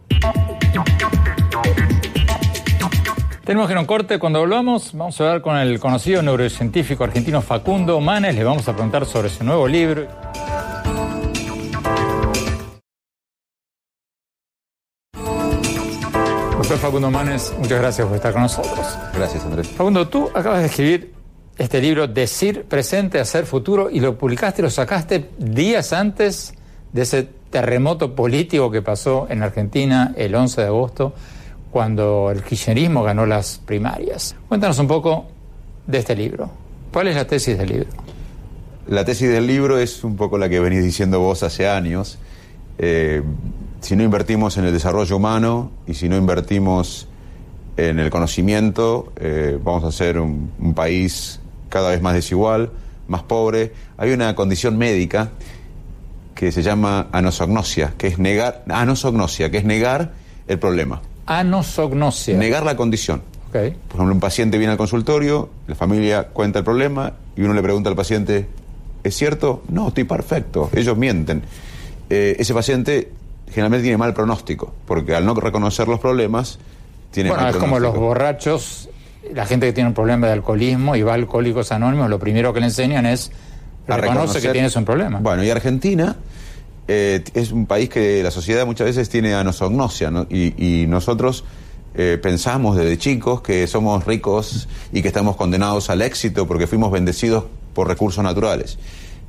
Tenemos 3.43 3.67
que 3.67 3.73
ir 3.73 3.77
a 3.77 3.81
un 3.81 3.87
corte. 3.87 4.19
Cuando 4.19 4.39
volvamos, 4.39 4.93
vamos 4.93 5.19
a 5.19 5.23
hablar 5.23 5.41
con 5.41 5.57
el 5.57 5.79
conocido 5.79 6.21
neurocientífico 6.21 7.03
argentino 7.03 7.41
Facundo 7.41 7.99
Manes. 7.99 8.35
Le 8.35 8.43
vamos 8.43 8.67
a 8.67 8.73
preguntar 8.73 9.05
sobre 9.07 9.29
su 9.29 9.43
nuevo 9.43 9.67
libro. 9.67 10.07
Facundo 16.88 17.12
Manes, 17.12 17.54
muchas 17.60 17.82
gracias 17.82 18.08
por 18.08 18.15
estar 18.15 18.32
con 18.32 18.43
nosotros. 18.43 18.97
Gracias, 19.13 19.43
Andrés. 19.43 19.67
Facundo, 19.67 20.08
tú 20.08 20.30
acabas 20.34 20.62
de 20.62 20.67
escribir 20.67 21.13
este 21.58 21.82
libro, 21.82 22.08
Decir 22.08 22.63
presente, 22.63 23.19
hacer 23.19 23.45
futuro, 23.45 23.89
y 23.89 24.00
lo 24.00 24.17
publicaste, 24.17 24.62
lo 24.62 24.69
sacaste 24.69 25.32
días 25.38 25.91
antes 25.91 26.54
de 26.93 27.02
ese 27.02 27.28
terremoto 27.50 28.15
político 28.15 28.71
que 28.71 28.82
pasó 28.82 29.28
en 29.30 29.43
Argentina 29.43 30.13
el 30.15 30.34
11 30.34 30.62
de 30.62 30.67
agosto, 30.67 31.13
cuando 31.71 32.32
el 32.32 32.41
kirchnerismo 32.41 33.04
ganó 33.04 33.26
las 33.26 33.58
primarias. 33.58 34.38
Cuéntanos 34.47 34.80
un 34.80 34.88
poco 34.88 35.26
de 35.88 35.97
este 35.97 36.15
libro. 36.15 36.50
¿Cuál 36.93 37.10
es 37.10 37.17
la 37.17 37.28
tesis 37.28 37.58
del 37.58 37.67
libro? 37.67 37.89
La 38.88 39.04
tesis 39.04 39.28
del 39.30 39.45
libro 39.45 39.78
es 39.78 40.06
un 40.06 40.15
poco 40.15 40.38
la 40.38 40.47
que 40.47 40.62
venís 40.62 40.86
diciendo 40.86 41.19
vos 41.19 41.43
hace 41.43 41.67
años. 41.67 42.17
Eh, 42.78 43.23
si 43.81 43.95
no 43.95 44.03
invertimos 44.03 44.57
en 44.57 44.65
el 44.65 44.73
desarrollo 44.73 45.17
humano 45.17 45.71
y 45.85 45.93
si 45.93 46.09
no 46.09 46.17
invertimos 46.17 47.07
en 47.77 47.99
el 47.99 48.09
conocimiento, 48.09 49.13
eh, 49.17 49.59
vamos 49.63 49.83
a 49.83 49.91
ser 49.91 50.19
un, 50.19 50.51
país 50.75 51.39
cada 51.69 51.91
vez 51.91 52.01
más 52.01 52.15
desigual, 52.15 52.71
más 53.07 53.23
pobre. 53.23 53.71
Hay 53.97 54.11
una 54.11 54.35
condición 54.35 54.77
médica 54.77 55.31
que 56.33 56.51
se 56.51 56.63
llama 56.63 57.07
anosognosia, 57.11 57.93
que 57.97 58.07
es 58.07 58.19
negar, 58.19 58.63
anosognosia, 58.67 59.51
que 59.51 59.57
es 59.57 59.63
negar 59.63 60.13
el 60.47 60.59
problema. 60.59 61.01
Anosognosia. 61.25 62.37
Negar 62.37 62.63
la 62.63 62.75
condición. 62.75 63.21
Okay. 63.49 63.71
Por 63.71 63.97
ejemplo, 63.97 64.13
un 64.13 64.19
paciente 64.19 64.57
viene 64.57 64.71
al 64.71 64.77
consultorio, 64.77 65.49
la 65.67 65.75
familia 65.75 66.27
cuenta 66.29 66.59
el 66.59 66.65
problema 66.65 67.13
y 67.35 67.41
uno 67.41 67.53
le 67.53 67.61
pregunta 67.61 67.89
al 67.89 67.95
paciente, 67.95 68.47
¿es 69.03 69.15
cierto? 69.15 69.63
No, 69.69 69.89
estoy 69.89 70.03
perfecto. 70.03 70.69
Ellos 70.73 70.97
mienten. 70.97 71.43
Eh, 72.09 72.35
ese 72.39 72.53
paciente 72.53 73.11
generalmente 73.49 73.83
tiene 73.83 73.97
mal 73.97 74.13
pronóstico, 74.13 74.73
porque 74.86 75.15
al 75.15 75.25
no 75.25 75.33
reconocer 75.33 75.88
los 75.88 75.99
problemas, 75.99 76.60
tiene 77.12 77.29
bueno, 77.29 77.43
mal 77.43 77.53
es 77.53 77.60
como 77.60 77.79
los 77.79 77.95
borrachos, 77.95 78.89
la 79.33 79.45
gente 79.45 79.65
que 79.67 79.73
tiene 79.73 79.89
un 79.89 79.93
problema 79.93 80.27
de 80.27 80.33
alcoholismo 80.33 80.95
y 80.95 81.01
va 81.01 81.12
a 81.12 81.15
Alcohólicos 81.15 81.71
Anónimos, 81.71 82.10
lo 82.10 82.19
primero 82.19 82.53
que 82.53 82.60
le 82.60 82.67
enseñan 82.67 83.05
es 83.05 83.31
reconoce 83.88 84.41
que 84.41 84.49
tienes 84.49 84.75
un 84.75 84.86
problema. 84.86 85.19
Bueno, 85.19 85.43
y 85.43 85.49
Argentina 85.49 86.15
eh, 86.88 87.23
es 87.33 87.51
un 87.51 87.65
país 87.65 87.89
que 87.89 88.21
la 88.23 88.31
sociedad 88.31 88.65
muchas 88.65 88.88
veces 88.88 89.10
tiene 89.10 89.33
anosognosia, 89.33 90.12
y, 90.29 90.86
nosotros 90.88 91.43
eh, 91.95 92.19
pensamos 92.21 92.77
desde 92.77 92.97
chicos 92.97 93.41
que 93.41 93.65
somos 93.67 94.05
ricos 94.05 94.67
y 94.91 95.01
que 95.01 95.07
estamos 95.07 95.36
condenados 95.36 95.89
al 95.89 96.01
éxito 96.01 96.47
porque 96.47 96.67
fuimos 96.67 96.91
bendecidos 96.91 97.45
por 97.73 97.88
recursos 97.88 98.23
naturales. 98.23 98.77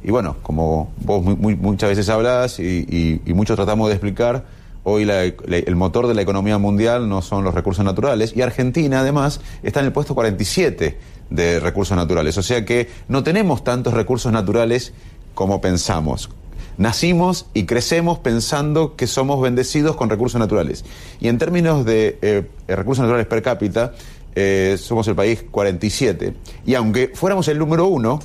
Y 0.02 0.10
bueno, 0.10 0.36
como 0.42 0.92
vos 1.00 1.24
muchas 1.38 1.90
veces 1.90 2.08
hablas 2.08 2.60
y, 2.60 3.20
muchos 3.26 3.56
tratamos 3.56 3.88
de 3.88 3.94
explicar, 3.94 4.44
hoy 4.84 5.08
el 5.08 5.76
motor 5.76 6.06
de 6.06 6.14
la 6.14 6.22
economía 6.22 6.58
mundial 6.58 7.08
no 7.08 7.20
son 7.20 7.44
los 7.44 7.54
recursos 7.54 7.84
naturales 7.84 8.32
y 8.34 8.42
Argentina 8.42 9.00
además 9.00 9.40
está 9.62 9.80
en 9.80 9.86
el 9.86 9.92
puesto 9.92 10.14
47 10.14 10.96
de 11.30 11.60
recursos 11.60 11.96
naturales. 11.96 12.38
O 12.38 12.42
sea 12.42 12.64
que 12.64 12.88
no 13.08 13.22
tenemos 13.22 13.64
tantos 13.64 13.92
recursos 13.92 14.32
naturales 14.32 14.92
como 15.34 15.60
pensamos. 15.60 16.30
Nacimos 16.78 17.46
y 17.54 17.64
crecemos 17.64 18.20
pensando 18.20 18.94
que 18.94 19.08
somos 19.08 19.40
bendecidos 19.42 19.96
con 19.96 20.08
recursos 20.08 20.38
naturales. 20.38 20.84
Y 21.20 21.26
en 21.26 21.36
términos 21.38 21.84
de 21.84 22.18
eh, 22.22 22.48
recursos 22.68 23.02
naturales 23.02 23.26
per 23.26 23.42
cápita, 23.42 23.94
eh, 24.36 24.76
somos 24.78 25.08
el 25.08 25.16
país 25.16 25.44
47. 25.50 26.34
Y 26.64 26.74
aunque 26.74 27.10
fuéramos 27.12 27.48
el 27.48 27.58
número 27.58 27.86
uno, 27.86 28.20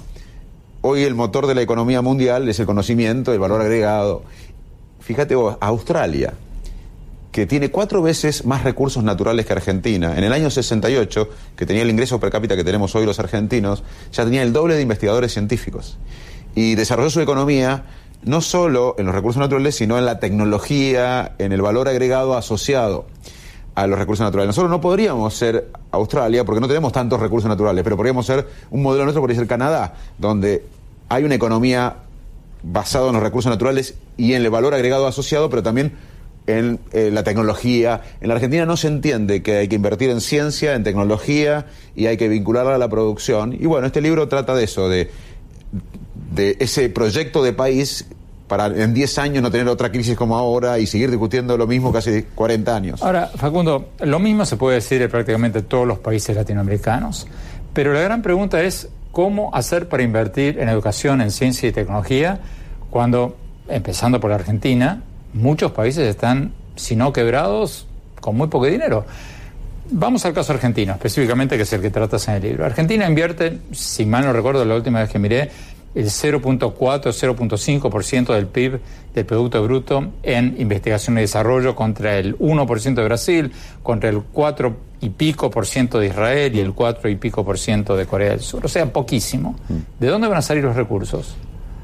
hoy 0.86 1.04
el 1.04 1.16
motor 1.16 1.48
de 1.48 1.56
la 1.56 1.62
economía 1.62 2.02
mundial 2.02 2.48
es 2.50 2.60
el 2.60 2.66
conocimiento, 2.66 3.32
el 3.34 3.40
valor 3.40 3.62
agregado. 3.62 4.24
Fíjate 5.00 5.34
vos, 5.34 5.58
Australia, 5.62 6.34
que 7.32 7.46
tiene 7.46 7.72
cuatro 7.72 8.02
veces 8.02 8.46
más 8.46 8.64
recursos 8.64 9.02
naturales 9.02 9.46
que 9.46 9.54
Argentina, 9.54 10.18
en 10.18 10.26
el 10.26 10.34
año 10.34 10.50
68, 10.50 11.30
que 11.56 11.66
tenía 11.66 11.84
el 11.84 11.90
ingreso 11.90 12.20
per 12.20 12.32
cápita 12.32 12.58
que 12.58 12.66
tenemos 12.66 12.94
hoy 12.96 13.06
los 13.06 13.18
argentinos, 13.18 13.82
ya 14.12 14.26
tenía 14.26 14.44
el 14.44 14.52
doble 14.52 14.76
de 14.76 14.82
investigadores 14.82 15.32
científicos. 15.32 15.98
Y 16.54 16.76
desarrolló 16.76 17.10
su 17.10 17.22
economía 17.22 17.86
no 18.24 18.42
solo 18.42 18.96
en 18.98 19.06
los 19.06 19.16
recursos 19.16 19.40
naturales, 19.40 19.76
sino 19.76 19.98
en 19.98 20.06
la 20.06 20.20
tecnología, 20.20 21.34
en 21.40 21.54
el 21.54 21.62
valor 21.62 21.88
agregado 21.88 22.36
asociado 22.36 23.08
a 23.76 23.88
los 23.88 23.98
recursos 23.98 24.24
naturales. 24.24 24.48
Nosotros 24.48 24.70
no 24.70 24.82
podríamos 24.82 25.34
ser 25.34 25.70
Australia 25.92 26.46
porque 26.46 26.62
no 26.62 26.68
tenemos 26.68 26.92
tantos 26.92 27.20
recursos 27.20 27.50
naturales, 27.50 27.84
pero 27.84 27.96
podríamos 27.96 28.26
ser 28.26 28.48
un 28.72 28.84
modelo 28.84 29.04
nuestro, 29.04 29.22
podría 29.22 29.40
ser 29.40 29.48
Canadá, 29.48 29.96
donde 30.18 30.66
hay 31.10 31.24
una 31.24 31.36
economía 31.36 31.96
basada 32.62 33.08
en 33.08 33.14
los 33.14 33.24
recursos 33.24 33.50
naturales 33.50 33.96
y 34.16 34.34
en 34.34 34.44
el 34.44 34.50
valor 34.50 34.74
agregado 34.74 35.08
asociado, 35.08 35.50
pero 35.50 35.64
también 35.64 35.94
en 36.46 36.80
eh, 36.92 37.10
la 37.12 37.24
tecnología. 37.24 38.02
En 38.22 38.28
la 38.28 38.36
Argentina 38.36 38.66
no 38.66 38.78
se 38.78 38.88
entiende 38.88 39.42
que 39.42 39.58
hay 39.58 39.68
que 39.68 39.76
invertir 39.76 40.10
en 40.10 40.22
ciencia, 40.22 40.76
en 40.76 40.84
tecnología 40.84 41.68
y 41.96 42.08
hay 42.08 42.18
que 42.18 42.28
vincularla 42.28 42.76
a 42.76 42.78
la 42.78 42.90
producción. 42.90 43.54
Y 43.54 43.66
bueno, 43.66 43.88
este 43.88 44.02
libro 44.02 44.28
trata 44.28 44.56
de 44.56 44.66
eso, 44.66 44.90
de 44.90 45.10
de 46.34 46.58
ese 46.60 46.90
proyecto 46.90 47.44
de 47.44 47.54
país 47.54 48.08
para 48.54 48.68
en 48.68 48.94
10 48.94 49.18
años 49.18 49.42
no 49.42 49.50
tener 49.50 49.68
otra 49.68 49.92
crisis 49.92 50.16
como 50.16 50.38
ahora 50.38 50.78
y 50.78 50.86
seguir 50.86 51.10
discutiendo 51.10 51.58
lo 51.58 51.66
mismo 51.66 51.92
casi 51.92 52.22
40 52.22 52.76
años. 52.76 53.02
Ahora, 53.02 53.32
Facundo, 53.36 53.90
lo 54.02 54.20
mismo 54.20 54.46
se 54.46 54.58
puede 54.58 54.76
decir 54.76 55.00
de 55.00 55.10
prácticamente 55.10 55.64
todos 55.64 55.88
los 55.88 55.98
países 55.98 56.36
latinoamericanos, 56.36 57.26
pero 57.74 57.94
la 57.94 58.02
gran 58.02 58.22
pregunta 58.22 58.62
es 58.62 58.90
cómo 59.12 59.50
hacer 59.56 59.90
para 59.90 60.04
invertir 60.04 60.60
en 60.60 60.70
educación, 60.70 61.22
en 61.22 61.32
ciencia 61.32 61.68
y 61.68 61.72
tecnología, 61.72 62.42
cuando, 62.92 63.38
empezando 63.68 64.20
por 64.20 64.32
Argentina, 64.32 65.02
muchos 65.34 65.72
países 65.72 66.08
están, 66.08 66.54
si 66.76 66.96
no 66.96 67.12
quebrados, 67.12 67.88
con 68.22 68.38
muy 68.38 68.50
poco 68.50 68.68
dinero. 68.68 69.04
Vamos 69.90 70.24
al 70.26 70.34
caso 70.36 70.54
argentino, 70.54 70.94
específicamente, 70.94 71.58
que 71.58 71.64
es 71.64 71.74
el 71.74 71.82
que 71.82 71.90
tratas 71.90 72.28
en 72.28 72.36
el 72.36 72.44
libro. 72.44 72.66
Argentina 72.66 73.08
invierte, 73.08 73.62
si 73.72 74.06
mal 74.06 74.24
no 74.24 74.32
recuerdo 74.32 74.64
la 74.64 74.76
última 74.76 75.00
vez 75.00 75.10
que 75.10 75.18
miré, 75.18 75.50
el 75.96 76.06
0.4, 76.06 76.74
0.5% 76.78 78.34
del 78.34 78.48
PIB, 78.48 78.80
del 79.14 79.26
Producto 79.26 79.64
Bruto, 79.64 80.12
en 80.24 80.56
investigación 80.60 81.18
y 81.18 81.22
desarrollo 81.22 81.76
contra 81.76 82.18
el 82.18 82.38
1% 82.38 82.94
de 82.96 83.04
Brasil, 83.04 83.52
contra 83.84 84.10
el 84.10 84.22
4 84.22 84.76
y 85.02 85.10
pico 85.10 85.50
por 85.50 85.68
ciento 85.68 86.00
de 86.00 86.08
Israel 86.08 86.56
y 86.56 86.60
el 86.60 86.74
4 86.74 87.10
y 87.10 87.16
pico 87.16 87.46
por 87.46 87.60
ciento 87.60 87.96
de 87.96 88.06
Corea 88.06 88.32
del 88.32 88.40
Sur. 88.40 88.66
O 88.66 88.70
sea, 88.70 88.92
poquísimo. 88.92 89.56
¿De 90.00 90.08
dónde 90.08 90.28
van 90.28 90.38
a 90.38 90.42
salir 90.42 90.64
los 90.64 90.76
recursos? 90.76 91.36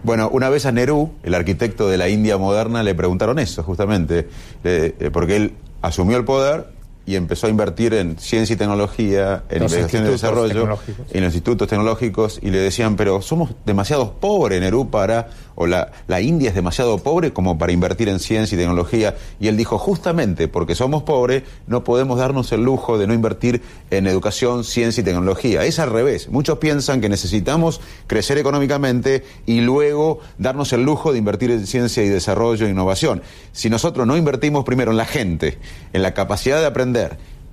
Bueno, 0.04 0.30
una 0.30 0.50
vez 0.50 0.66
a 0.66 0.72
Nehru, 0.72 1.12
el 1.24 1.36
arquitecto 1.36 1.90
de 1.90 1.98
la 1.98 2.08
India 2.08 2.38
moderna, 2.38 2.84
le 2.84 2.96
preguntaron 2.96 3.38
eso, 3.38 3.64
justamente, 3.64 4.30
eh, 4.64 5.10
porque 5.12 5.36
él 5.36 5.54
asumió 5.82 6.18
el 6.18 6.24
poder 6.24 6.79
y 7.10 7.16
empezó 7.16 7.48
a 7.48 7.50
invertir 7.50 7.96
en 7.96 8.20
ciencia 8.20 8.54
y 8.54 8.56
tecnología, 8.56 9.42
en 9.50 9.64
investigación 9.64 10.06
y 10.06 10.12
desarrollo, 10.12 10.78
en 11.10 11.24
los 11.24 11.34
institutos 11.34 11.68
tecnológicos, 11.68 12.40
y 12.40 12.52
le 12.52 12.60
decían, 12.60 12.96
pero 12.98 13.24
somos 13.24 13.56
demasiado 13.66 14.14
pobres, 14.20 14.62
Nerú, 14.62 14.92
para, 14.92 15.30
o 15.56 15.66
la, 15.66 15.92
la 16.06 16.22
India 16.22 16.50
es 16.50 16.56
demasiado 16.56 17.00
pobre 17.00 17.34
como 17.34 17.58
para 17.58 17.72
invertir 17.72 18.10
en 18.10 18.20
ciencia 18.20 18.56
y 18.56 18.60
tecnología. 18.60 19.16
Y 19.40 19.48
él 19.48 19.58
dijo, 19.58 19.80
justamente 19.80 20.48
porque 20.48 20.76
somos 20.76 21.02
pobres, 21.02 21.42
no 21.66 21.84
podemos 21.84 22.20
darnos 22.20 22.52
el 22.52 22.64
lujo 22.64 23.00
de 23.00 23.08
no 23.08 23.16
invertir 23.16 23.64
en 23.90 24.06
educación, 24.06 24.64
ciencia 24.64 25.02
y 25.02 25.04
tecnología. 25.04 25.66
Es 25.66 25.80
al 25.80 25.90
revés. 25.90 26.30
Muchos 26.30 26.60
piensan 26.60 27.02
que 27.02 27.10
necesitamos 27.10 27.82
crecer 28.06 28.38
económicamente 28.38 29.24
y 29.48 29.62
luego 29.62 30.20
darnos 30.38 30.74
el 30.74 30.84
lujo 30.84 31.12
de 31.12 31.18
invertir 31.18 31.50
en 31.50 31.66
ciencia 31.66 32.04
y 32.04 32.08
desarrollo 32.08 32.68
e 32.68 32.70
innovación. 32.70 33.24
Si 33.52 33.68
nosotros 33.68 34.06
no 34.06 34.16
invertimos 34.16 34.64
primero 34.64 34.92
en 34.92 34.98
la 34.98 35.06
gente, 35.06 35.58
en 35.92 36.04
la 36.04 36.14
capacidad 36.14 36.60
de 36.60 36.68
aprender, 36.68 36.99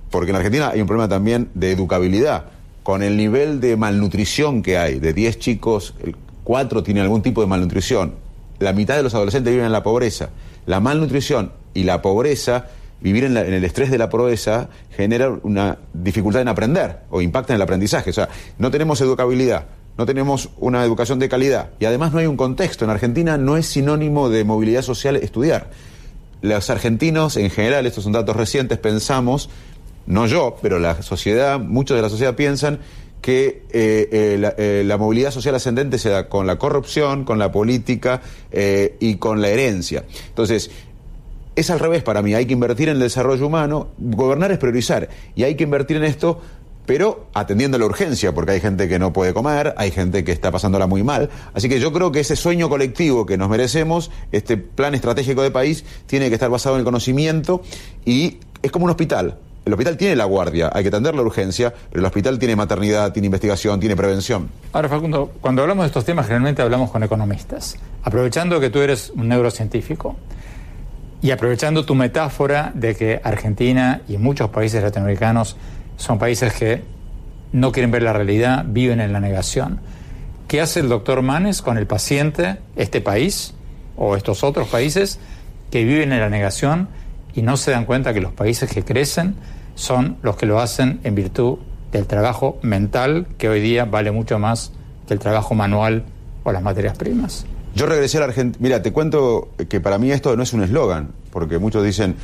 porque 0.09 0.31
en 0.31 0.37
Argentina 0.37 0.69
hay 0.69 0.81
un 0.81 0.87
problema 0.87 1.09
también 1.09 1.49
de 1.53 1.71
educabilidad. 1.71 2.45
Con 2.83 3.03
el 3.03 3.17
nivel 3.17 3.59
de 3.59 3.75
malnutrición 3.75 4.61
que 4.61 4.77
hay, 4.77 4.99
de 4.99 5.13
10 5.13 5.39
chicos, 5.39 5.93
4 6.43 6.83
tienen 6.83 7.03
algún 7.03 7.21
tipo 7.21 7.41
de 7.41 7.47
malnutrición. 7.47 8.15
La 8.59 8.73
mitad 8.73 8.95
de 8.95 9.03
los 9.03 9.13
adolescentes 9.13 9.51
viven 9.51 9.65
en 9.65 9.73
la 9.73 9.83
pobreza. 9.83 10.29
La 10.65 10.79
malnutrición 10.79 11.51
y 11.73 11.83
la 11.83 12.01
pobreza, 12.01 12.67
vivir 13.01 13.25
en, 13.25 13.35
el 13.35 13.63
estrés 13.63 13.91
de 13.91 13.97
la 13.97 14.09
pobreza, 14.09 14.69
genera 14.95 15.29
una 15.43 15.77
dificultad 15.93 16.41
en 16.41 16.47
aprender 16.47 16.99
o 17.09 17.21
impacta 17.21 17.53
en 17.53 17.57
el 17.57 17.61
aprendizaje. 17.61 18.09
O 18.09 18.13
sea, 18.13 18.29
no 18.57 18.71
tenemos 18.71 19.01
educabilidad, 19.01 19.65
no 19.97 20.05
tenemos 20.05 20.49
una 20.57 20.83
educación 20.83 21.19
de 21.19 21.27
calidad 21.27 21.71
y 21.79 21.85
además 21.85 22.13
no 22.13 22.19
hay 22.19 22.25
un 22.25 22.37
contexto. 22.37 22.85
En 22.85 22.91
Argentina 22.91 23.37
no 23.37 23.57
es 23.57 23.67
sinónimo 23.67 24.29
de 24.29 24.45
movilidad 24.45 24.81
social 24.81 25.17
estudiar 25.17 25.69
los 26.41 26.69
argentinos 26.69 27.37
en 27.37 27.49
general, 27.49 27.85
estos 27.85 28.03
son 28.03 28.13
datos 28.13 28.35
recientes, 28.35 28.77
pensamos, 28.77 29.49
no 30.05 30.27
yo, 30.27 30.57
pero 30.61 30.79
la 30.79 31.01
sociedad, 31.01 31.59
muchos 31.59 31.95
de 31.95 32.01
la 32.01 32.09
sociedad 32.09 32.35
piensan 32.35 32.79
que 33.21 33.63
eh, 33.71 34.09
eh, 34.11 34.53
eh, 34.57 34.83
la, 34.85 34.97
movilidad 34.97 35.31
social 35.31 35.55
ascendente 35.55 35.97
se 35.97 36.09
da 36.09 36.29
con 36.29 36.47
la 36.47 36.57
corrupción, 36.57 37.25
con 37.25 37.39
la 37.39 37.51
política 37.51 38.21
y 38.99 39.15
con 39.15 39.41
la 39.41 39.49
herencia. 39.49 40.05
Entonces, 40.29 40.71
es 41.55 41.69
al 41.69 41.79
revés 41.79 42.03
para 42.03 42.21
mí, 42.21 42.35
hay 42.35 42.45
que 42.45 42.53
invertir 42.53 42.89
en 42.89 42.95
el 42.95 43.01
desarrollo 43.01 43.47
humano, 43.47 43.89
gobernar 43.97 44.51
es 44.51 44.59
priorizar, 44.59 45.09
y 45.35 45.43
hay 45.43 45.55
que 45.55 45.63
invertir 45.63 45.97
en 45.97 46.03
esto 46.03 46.39
pero 46.87 47.27
atendiendo 47.33 47.77
la 47.77 47.85
urgencia, 47.85 48.33
porque 48.33 48.53
hay 48.53 48.61
gente 48.61 48.87
que 48.87 48.97
no 48.97 49.13
puede 49.13 49.33
comer, 49.33 49.75
hay 49.77 49.91
gente 49.91 50.23
que 50.23 50.31
está 50.31 50.51
pasándola 50.51 50.87
muy 50.87 51.03
mal. 51.03 51.29
Así 51.53 51.69
que 51.69 51.79
yo 51.79 51.91
creo 51.91 52.11
que 52.13 52.21
ese 52.21 52.35
sueño 52.35 52.69
colectivo 52.69 53.25
que 53.25 53.37
nos 53.37 53.49
merecemos, 53.49 54.09
este 54.31 54.55
plan 54.57 54.95
estratégico 54.95 55.43
de 55.43 55.51
país, 55.51 55.83
tiene 56.07 56.29
que 56.29 56.35
estar 56.35 56.49
basado 56.49 56.75
en 56.75 56.79
el 56.79 56.85
conocimiento 56.85 57.61
y 58.05 58.39
es 58.63 58.71
como 58.71 58.85
un 58.85 58.91
hospital. 58.91 59.37
El 59.65 59.73
hospital 59.73 59.97
tiene 59.97 60.15
la 60.15 60.23
guardia, 60.23 60.71
hay 60.73 60.81
que 60.81 60.87
atender 60.87 61.13
la 61.13 61.23
urgencia, 61.23 61.73
pero 61.89 61.99
el 61.99 62.05
hospital 62.05 62.39
tiene 62.39 62.55
maternidad, 62.55 63.11
tiene 63.11 63.25
investigación, 63.25 63.81
tiene 63.81 63.97
prevención. 63.97 64.49
Ahora, 64.71 64.87
Facundo, 64.87 65.33
cuando 65.41 65.63
hablamos 65.63 65.83
de 65.83 65.87
estos 65.87 66.05
temas, 66.05 66.25
generalmente 66.25 66.61
hablamos 66.61 66.89
con 66.89 67.03
economistas. 67.03 67.75
Aprovechando 68.01 68.61
que 68.61 68.69
tú 68.69 68.79
eres 68.79 69.09
un 69.09 69.27
neurocientífico 69.27 70.15
y 71.21 71.31
aprovechando 71.31 71.83
tu 71.83 71.95
metáfora 71.95 72.71
de 72.75 72.95
que 72.95 73.19
Argentina 73.21 74.03
y 74.07 74.15
muchos 74.15 74.49
países 74.51 74.81
latinoamericanos 74.81 75.57
son 75.97 76.17
países 76.17 76.53
que 76.53 76.83
no 77.51 77.71
quieren 77.71 77.91
ver 77.91 78.03
la 78.03 78.13
realidad, 78.13 78.65
viven 78.67 79.01
en 79.01 79.13
la 79.13 79.19
negación. 79.19 79.79
¿Qué 80.47 80.61
hace 80.61 80.79
el 80.79 80.89
doctor 80.89 81.21
Manes 81.21 81.61
con 81.61 81.77
el 81.77 81.87
paciente, 81.87 82.57
este 82.75 83.01
país 83.01 83.53
o 83.97 84.15
estos 84.15 84.43
otros 84.43 84.69
países 84.69 85.19
que 85.71 85.83
viven 85.83 86.13
en 86.13 86.19
la 86.19 86.29
negación 86.29 86.87
y 87.35 87.41
no 87.41 87.57
se 87.57 87.71
dan 87.71 87.85
cuenta 87.85 88.13
que 88.13 88.21
los 88.21 88.31
países 88.31 88.71
que 88.71 88.83
crecen 88.83 89.35
son 89.75 90.17
los 90.21 90.37
que 90.37 90.45
lo 90.45 90.59
hacen 90.59 90.99
en 91.03 91.15
virtud 91.15 91.59
del 91.91 92.07
trabajo 92.07 92.57
mental, 92.61 93.27
que 93.37 93.49
hoy 93.49 93.61
día 93.61 93.85
vale 93.85 94.11
mucho 94.11 94.39
más 94.39 94.71
que 95.07 95.13
el 95.13 95.19
trabajo 95.19 95.53
manual 95.53 96.05
o 96.43 96.51
las 96.51 96.63
materias 96.63 96.97
primas? 96.97 97.45
Yo 97.75 97.85
regresé 97.85 98.17
a 98.17 98.21
la 98.21 98.25
Argentina. 98.27 98.57
Mira, 98.61 98.81
te 98.81 98.91
cuento 98.91 99.49
que 99.69 99.79
para 99.79 99.97
mí 99.97 100.11
esto 100.11 100.35
no 100.35 100.43
es 100.43 100.53
un 100.53 100.63
eslogan, 100.63 101.09
porque 101.31 101.59
muchos 101.59 101.83
dicen, 101.83 102.15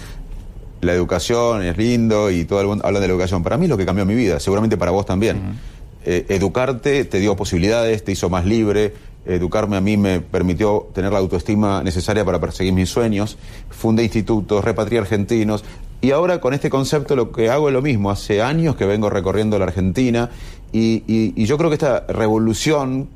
la 0.84 0.93
educación 0.93 1.63
es 1.63 1.78
lindo 1.78 2.30
y 2.30 2.46
todo 2.46 2.62
el 2.62 2.67
mundo 2.67 2.86
habla 2.86 3.00
de 3.00 3.08
la 3.08 3.13
educación. 3.13 3.43
Para 3.43 3.58
mí 3.58 3.65
es 3.65 3.69
lo 3.69 3.78
que 3.78 3.86
cambió 3.86 4.06
mi 4.06 4.15
vida, 4.15 4.39
seguramente 4.39 4.78
para 4.78 4.91
vos 4.91 5.06
también. 5.06 5.60
Eh, 6.06 6.26
educarte 6.30 7.06
te 7.06 7.19
dio 7.19 7.36
posibilidades, 7.36 8.04
te 8.04 8.12
hizo 8.12 8.30
más 8.30 8.46
libre. 8.46 8.93
Educarme 9.26 9.78
a 9.78 9.82
mí 9.82 9.96
me 9.96 10.19
permitió 10.19 10.89
tener 10.93 11.13
la 11.13 11.19
autoestima 11.19 11.82
necesaria 11.82 12.26
para 12.26 12.39
perseguir 12.39 12.74
mis 12.74 12.89
sueños. 12.89 13.38
Fundé 13.69 14.04
institutos, 14.04 14.63
repatrié 14.63 15.00
argentinos. 15.00 15.63
Y 16.02 16.12
ahora 16.12 16.41
con 16.41 16.54
este 16.54 16.69
concepto 16.69 17.15
lo 17.15 17.32
que 17.32 17.50
hago 17.50 17.69
es 17.69 17.74
lo 17.74 17.82
mismo. 17.82 18.12
Hace 18.12 18.41
años 18.41 18.76
que 18.76 18.86
vengo 18.86 19.10
recorriendo 19.10 19.58
la 19.58 19.65
Argentina 19.65 20.30
y, 20.74 21.04
y 21.08 21.46
yo 21.46 21.58
creo 21.58 21.69
que 21.69 21.76
esta 21.76 22.06
revolución 22.08 23.08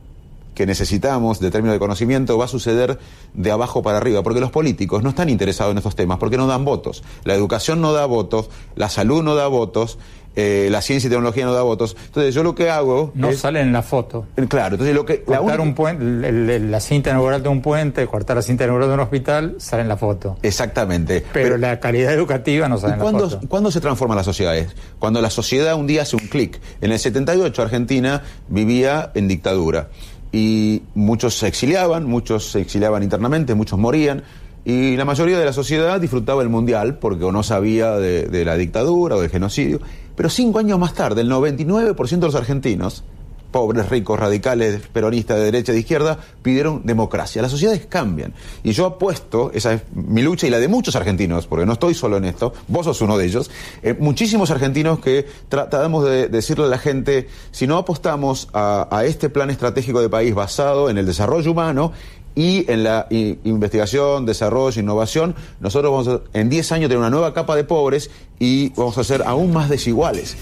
que 0.57 0.65
necesitamos 0.65 1.39
de 1.39 1.51
términos 1.51 1.75
de 1.75 1.79
conocimiento 1.79 2.35
va 2.35 2.45
a 2.45 2.47
suceder 2.47 2.97
de 3.35 3.51
abajo 3.51 3.83
para 3.83 3.97
arriba, 3.97 4.23
porque 4.23 4.39
los 4.39 4.49
políticos 4.49 5.03
no 5.03 5.09
están 5.09 5.29
interesados 5.29 5.71
en 5.71 5.77
estos 5.77 5.95
temas, 5.95 6.17
porque 6.17 6.35
no 6.35 6.47
dan 6.47 6.65
votos. 6.65 7.03
La 7.25 7.35
educación 7.35 7.79
no 7.79 7.93
da 7.93 8.07
votos, 8.07 8.49
la 8.75 8.89
salud 8.89 9.21
no 9.21 9.35
da 9.35 9.45
votos, 9.45 9.99
eh, 10.35 10.69
la 10.71 10.81
ciencia 10.81 11.09
y 11.09 11.11
tecnología 11.11 11.45
no 11.45 11.53
da 11.53 11.61
votos. 11.61 11.95
Entonces 12.07 12.33
yo 12.33 12.41
lo 12.41 12.55
que 12.55 12.71
hago 12.71 13.11
no 13.13 13.31
sale 13.33 13.61
en 13.61 13.71
la 13.71 13.83
foto. 13.83 14.25
Claro, 14.47 14.75
entonces 14.75 14.95
lo 14.95 15.05
que 15.05 15.21
cortar 15.21 15.61
un 15.61 15.75
puente, 15.75 16.59
la 16.59 16.79
cinta 16.79 17.11
inaugural 17.11 17.43
de 17.43 17.49
un 17.49 17.61
puente, 17.61 18.07
cortar 18.07 18.37
la 18.37 18.41
cinta 18.41 18.63
inaugural 18.63 18.89
de 18.89 18.93
un 18.95 18.99
hospital 19.01 19.55
sale 19.59 19.83
en 19.83 19.89
la 19.89 19.97
foto. 19.97 20.37
Exactamente. 20.41 21.23
Pero, 21.33 21.57
la 21.57 21.79
calidad 21.79 22.13
educativa 22.13 22.67
no 22.67 22.79
sale 22.79 22.93
en 22.93 22.99
la 22.99 23.05
foto. 23.05 23.41
¿Cuándo 23.47 23.69
se 23.69 23.79
transforman 23.79 24.15
las 24.15 24.25
sociedades? 24.25 24.75
Cuando 24.97 25.21
la 25.21 25.29
sociedad 25.29 25.75
un 25.75 25.85
día 25.85 26.01
hace 26.01 26.15
un 26.15 26.27
clic. 26.27 26.59
En 26.81 26.91
el 26.91 26.97
78 26.97 27.61
Argentina 27.61 28.23
vivía 28.47 29.11
en 29.13 29.27
dictadura 29.27 29.89
y 30.31 30.83
muchos 30.95 31.37
se 31.37 31.47
exiliaban, 31.47 32.05
muchos 32.05 32.51
se 32.51 32.61
exiliaban 32.61 33.03
internamente, 33.03 33.55
muchos 33.55 33.79
morían. 33.79 34.23
Y 34.65 34.97
la 34.97 35.05
mayoría 35.05 35.39
de 35.39 35.45
la 35.45 35.53
sociedad 35.53 35.99
disfrutaba 36.01 36.41
el 36.41 36.49
mundial 36.49 36.97
porque 36.99 37.23
o 37.23 37.31
no 37.31 37.41
sabía 37.41 37.91
de, 37.95 38.27
de 38.27 38.45
la 38.45 38.57
dictadura 38.57 39.15
o 39.15 39.21
del 39.21 39.29
genocidio. 39.29 39.79
Pero 40.15 40.29
cinco 40.29 40.59
años 40.59 40.77
más 40.77 40.93
tarde, 40.93 41.21
el 41.21 41.31
99% 41.31 42.07
de 42.07 42.25
los 42.25 42.35
argentinos, 42.35 43.03
pobres, 43.51 43.89
ricos, 43.89 44.19
radicales, 44.19 44.81
peronistas 44.91 45.37
de 45.37 45.45
derecha 45.45 45.71
de 45.71 45.79
izquierda, 45.79 46.19
pidieron 46.41 46.81
democracia. 46.85 47.41
Las 47.41 47.51
sociedades 47.51 47.85
cambian. 47.87 48.33
Y 48.63 48.71
yo 48.71 48.85
apuesto, 48.85 49.51
esa 49.53 49.73
es 49.73 49.81
mi 49.93 50.21
lucha 50.21 50.47
y 50.47 50.49
la 50.49 50.59
de 50.59 50.67
muchos 50.67 50.95
argentinos, 50.95 51.47
porque 51.47 51.65
no 51.65 51.73
estoy 51.73 51.93
solo 51.93 52.17
en 52.17 52.25
esto, 52.25 52.53
vos 52.67 52.85
sos 52.85 53.01
uno 53.01 53.17
de 53.17 53.25
ellos, 53.25 53.49
eh, 53.83 53.95
muchísimos 53.99 54.51
argentinos 54.51 54.99
que 54.99 55.25
tratamos 55.49 56.05
de 56.05 56.27
decirle 56.27 56.65
a 56.65 56.69
la 56.69 56.77
gente, 56.77 57.27
si 57.51 57.67
no 57.67 57.77
apostamos 57.77 58.49
a, 58.53 58.87
a 58.91 59.05
este 59.05 59.29
plan 59.29 59.49
estratégico 59.49 60.01
de 60.01 60.09
país 60.09 60.33
basado 60.33 60.89
en 60.89 60.97
el 60.97 61.05
desarrollo 61.05 61.51
humano, 61.51 61.93
y 62.37 62.71
en 62.71 62.83
la 62.83 63.07
investigación, 63.09 64.27
desarrollo, 64.27 64.79
innovación, 64.79 65.33
nosotros 65.59 65.91
vamos 65.91 66.07
a, 66.07 66.39
en 66.39 66.49
10 66.49 66.71
años 66.71 66.87
tener 66.87 66.99
una 66.99 67.09
nueva 67.09 67.33
capa 67.33 67.55
de 67.55 67.63
pobres 67.63 68.11
y 68.37 68.69
vamos 68.75 68.95
a 68.99 69.03
ser 69.03 69.23
aún 69.23 69.51
más 69.51 69.69
desiguales. 69.69 70.37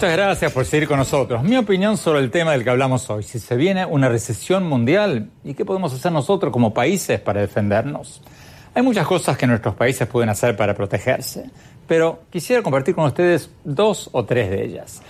Muchas 0.00 0.16
gracias 0.16 0.52
por 0.52 0.64
seguir 0.64 0.88
con 0.88 0.96
nosotros. 0.96 1.42
Mi 1.42 1.58
opinión 1.58 1.98
sobre 1.98 2.20
el 2.20 2.30
tema 2.30 2.52
del 2.52 2.64
que 2.64 2.70
hablamos 2.70 3.10
hoy, 3.10 3.22
si 3.22 3.38
se 3.38 3.54
viene 3.54 3.84
una 3.84 4.08
recesión 4.08 4.66
mundial 4.66 5.28
y 5.44 5.52
qué 5.52 5.66
podemos 5.66 5.92
hacer 5.92 6.10
nosotros 6.10 6.50
como 6.50 6.72
países 6.72 7.20
para 7.20 7.42
defendernos. 7.42 8.22
Hay 8.74 8.82
muchas 8.82 9.06
cosas 9.06 9.36
que 9.36 9.46
nuestros 9.46 9.74
países 9.74 10.08
pueden 10.08 10.30
hacer 10.30 10.56
para 10.56 10.72
protegerse, 10.72 11.50
pero 11.86 12.20
quisiera 12.30 12.62
compartir 12.62 12.94
con 12.94 13.04
ustedes 13.04 13.50
dos 13.62 14.08
o 14.12 14.24
tres 14.24 14.48
de 14.48 14.64
ellas. 14.64 15.02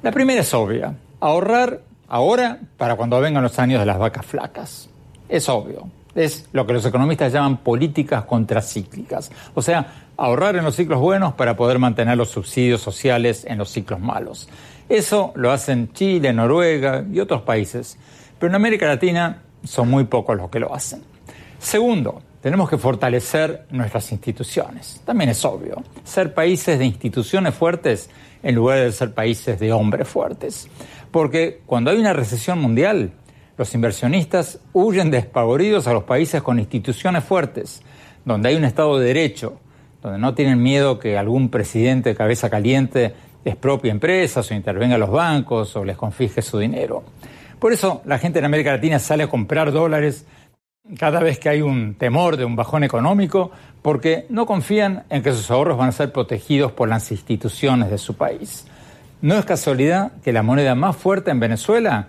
La 0.00 0.12
primera 0.12 0.40
es 0.40 0.54
obvia, 0.54 0.94
ahorrar 1.20 1.82
ahora 2.08 2.58
para 2.78 2.96
cuando 2.96 3.20
vengan 3.20 3.42
los 3.42 3.58
años 3.58 3.80
de 3.80 3.84
las 3.84 3.98
vacas 3.98 4.24
flacas. 4.24 4.88
Es 5.28 5.46
obvio, 5.50 5.90
es 6.14 6.48
lo 6.52 6.66
que 6.66 6.72
los 6.72 6.84
economistas 6.84 7.32
llaman 7.32 7.58
políticas 7.58 8.24
contracíclicas, 8.24 9.30
o 9.54 9.62
sea, 9.62 10.08
ahorrar 10.16 10.56
en 10.56 10.64
los 10.64 10.74
ciclos 10.74 11.00
buenos 11.00 11.34
para 11.34 11.56
poder 11.56 11.78
mantener 11.78 12.16
los 12.16 12.30
subsidios 12.30 12.80
sociales 12.80 13.44
en 13.46 13.58
los 13.58 13.70
ciclos 13.70 14.00
malos. 14.00 14.48
Eso 14.88 15.32
lo 15.36 15.52
hacen 15.52 15.92
Chile, 15.92 16.32
Noruega 16.32 17.04
y 17.10 17.20
otros 17.20 17.42
países, 17.42 17.98
pero 18.38 18.50
en 18.50 18.56
América 18.56 18.86
Latina 18.86 19.42
son 19.64 19.90
muy 19.90 20.04
pocos 20.04 20.36
los 20.36 20.50
que 20.50 20.60
lo 20.60 20.74
hacen. 20.74 21.02
Segundo, 21.58 22.22
tenemos 22.40 22.70
que 22.70 22.78
fortalecer 22.78 23.66
nuestras 23.70 24.10
instituciones. 24.12 25.00
También 25.04 25.30
es 25.30 25.44
obvio, 25.44 25.82
ser 26.04 26.34
países 26.34 26.78
de 26.78 26.86
instituciones 26.86 27.54
fuertes 27.54 28.08
en 28.42 28.54
lugar 28.54 28.78
de 28.78 28.92
ser 28.92 29.12
países 29.12 29.58
de 29.58 29.72
hombres 29.72 30.08
fuertes. 30.08 30.68
Porque 31.10 31.60
cuando 31.66 31.90
hay 31.90 31.98
una 31.98 32.12
recesión 32.12 32.60
mundial, 32.60 33.12
los 33.58 33.74
inversionistas 33.74 34.60
huyen 34.72 35.10
despavoridos 35.10 35.88
a 35.88 35.92
los 35.92 36.04
países 36.04 36.42
con 36.42 36.60
instituciones 36.60 37.24
fuertes, 37.24 37.82
donde 38.24 38.50
hay 38.50 38.54
un 38.54 38.64
Estado 38.64 38.98
de 38.98 39.06
Derecho, 39.08 39.58
donde 40.00 40.20
no 40.20 40.32
tienen 40.32 40.62
miedo 40.62 41.00
que 41.00 41.18
algún 41.18 41.48
presidente 41.48 42.10
de 42.10 42.14
cabeza 42.14 42.48
caliente 42.48 43.14
expropie 43.44 43.90
empresas 43.90 44.48
o 44.48 44.54
intervenga 44.54 44.94
a 44.94 44.98
los 44.98 45.10
bancos 45.10 45.74
o 45.74 45.84
les 45.84 45.96
confisque 45.96 46.40
su 46.40 46.58
dinero. 46.58 47.02
Por 47.58 47.72
eso 47.72 48.00
la 48.04 48.18
gente 48.18 48.38
en 48.38 48.44
América 48.44 48.70
Latina 48.70 49.00
sale 49.00 49.24
a 49.24 49.28
comprar 49.28 49.72
dólares 49.72 50.24
cada 50.96 51.18
vez 51.18 51.40
que 51.40 51.48
hay 51.48 51.60
un 51.60 51.96
temor 51.96 52.36
de 52.36 52.44
un 52.44 52.54
bajón 52.54 52.84
económico 52.84 53.50
porque 53.82 54.26
no 54.28 54.46
confían 54.46 55.02
en 55.10 55.24
que 55.24 55.32
sus 55.32 55.50
ahorros 55.50 55.76
van 55.76 55.88
a 55.88 55.92
ser 55.92 56.12
protegidos 56.12 56.70
por 56.70 56.88
las 56.88 57.10
instituciones 57.10 57.90
de 57.90 57.98
su 57.98 58.14
país. 58.14 58.66
No 59.20 59.34
es 59.34 59.44
casualidad 59.44 60.12
que 60.22 60.32
la 60.32 60.44
moneda 60.44 60.76
más 60.76 60.94
fuerte 60.96 61.32
en 61.32 61.40
Venezuela 61.40 62.08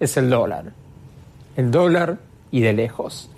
es 0.00 0.16
el 0.16 0.30
dólar. 0.30 0.72
El 1.56 1.70
dólar 1.70 2.18
y 2.50 2.60
de 2.60 2.72
lejos. 2.72 3.30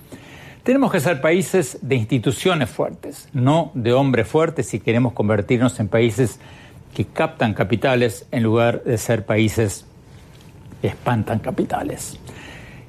Tenemos 0.63 0.93
que 0.93 1.01
ser 1.01 1.21
países 1.21 1.79
de 1.81 1.95
instituciones 1.95 2.69
fuertes, 2.69 3.29
no 3.33 3.71
de 3.75 3.95
hombres 3.95 4.29
fuertes 4.29 4.67
si 4.67 4.81
queremos 4.81 5.15
convertirnos 5.15 5.81
en 5.81 5.89
países 5.89 6.41
que 6.95 7.07
captan 7.07 7.55
capitales 7.55 8.27
en 8.33 8.43
lugar 8.43 8.83
de 8.85 8.99
ser 8.99 9.25
países 9.25 9.87
que 10.83 10.89
espantan 10.89 11.39
capitales. 11.39 12.19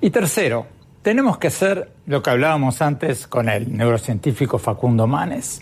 Y 0.02 0.10
tercero, 0.10 0.66
tenemos 1.02 1.38
que 1.38 1.48
hacer 1.48 1.92
lo 2.06 2.22
que 2.22 2.30
hablábamos 2.30 2.82
antes 2.82 3.28
con 3.28 3.48
el 3.48 3.76
neurocientífico 3.76 4.58
Facundo 4.58 5.08
Manes. 5.08 5.62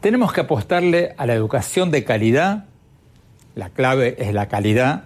Tenemos 0.00 0.32
que 0.32 0.40
apostarle 0.40 1.14
a 1.16 1.26
la 1.26 1.34
educación 1.34 1.90
de 1.90 2.02
calidad, 2.02 2.64
la 3.54 3.70
clave 3.70 4.16
es 4.18 4.34
la 4.34 4.48
calidad, 4.48 5.04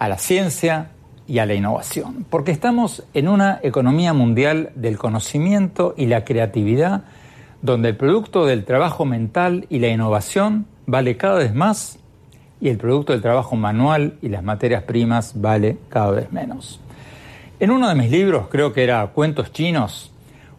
a 0.00 0.08
la 0.08 0.18
ciencia, 0.18 0.90
y 1.30 1.38
a 1.38 1.46
la 1.46 1.54
innovación, 1.54 2.26
porque 2.28 2.50
estamos 2.50 3.04
en 3.14 3.28
una 3.28 3.60
economía 3.62 4.12
mundial 4.12 4.72
del 4.74 4.98
conocimiento 4.98 5.94
y 5.96 6.06
la 6.06 6.24
creatividad, 6.24 7.04
donde 7.62 7.90
el 7.90 7.96
producto 7.96 8.46
del 8.46 8.64
trabajo 8.64 9.04
mental 9.04 9.64
y 9.68 9.78
la 9.78 9.86
innovación 9.86 10.66
vale 10.86 11.16
cada 11.16 11.38
vez 11.38 11.54
más 11.54 12.00
y 12.60 12.68
el 12.68 12.78
producto 12.78 13.12
del 13.12 13.22
trabajo 13.22 13.54
manual 13.54 14.18
y 14.22 14.28
las 14.28 14.42
materias 14.42 14.82
primas 14.82 15.40
vale 15.40 15.78
cada 15.88 16.10
vez 16.10 16.32
menos. 16.32 16.80
En 17.60 17.70
uno 17.70 17.88
de 17.88 17.94
mis 17.94 18.10
libros, 18.10 18.48
creo 18.50 18.72
que 18.72 18.82
era 18.82 19.06
Cuentos 19.06 19.52
chinos, 19.52 20.10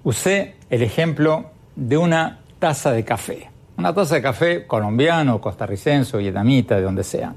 usé 0.05 0.55
el 0.69 0.83
ejemplo 0.83 1.47
de 1.75 1.97
una 1.97 2.39
taza 2.59 2.93
de 2.93 3.03
café, 3.03 3.49
una 3.77 3.93
taza 3.93 4.15
de 4.15 4.21
café 4.21 4.65
colombiano, 4.67 5.41
costarricense, 5.41 6.15
vietnamita, 6.15 6.77
de 6.77 6.83
donde 6.83 7.03
sea. 7.03 7.33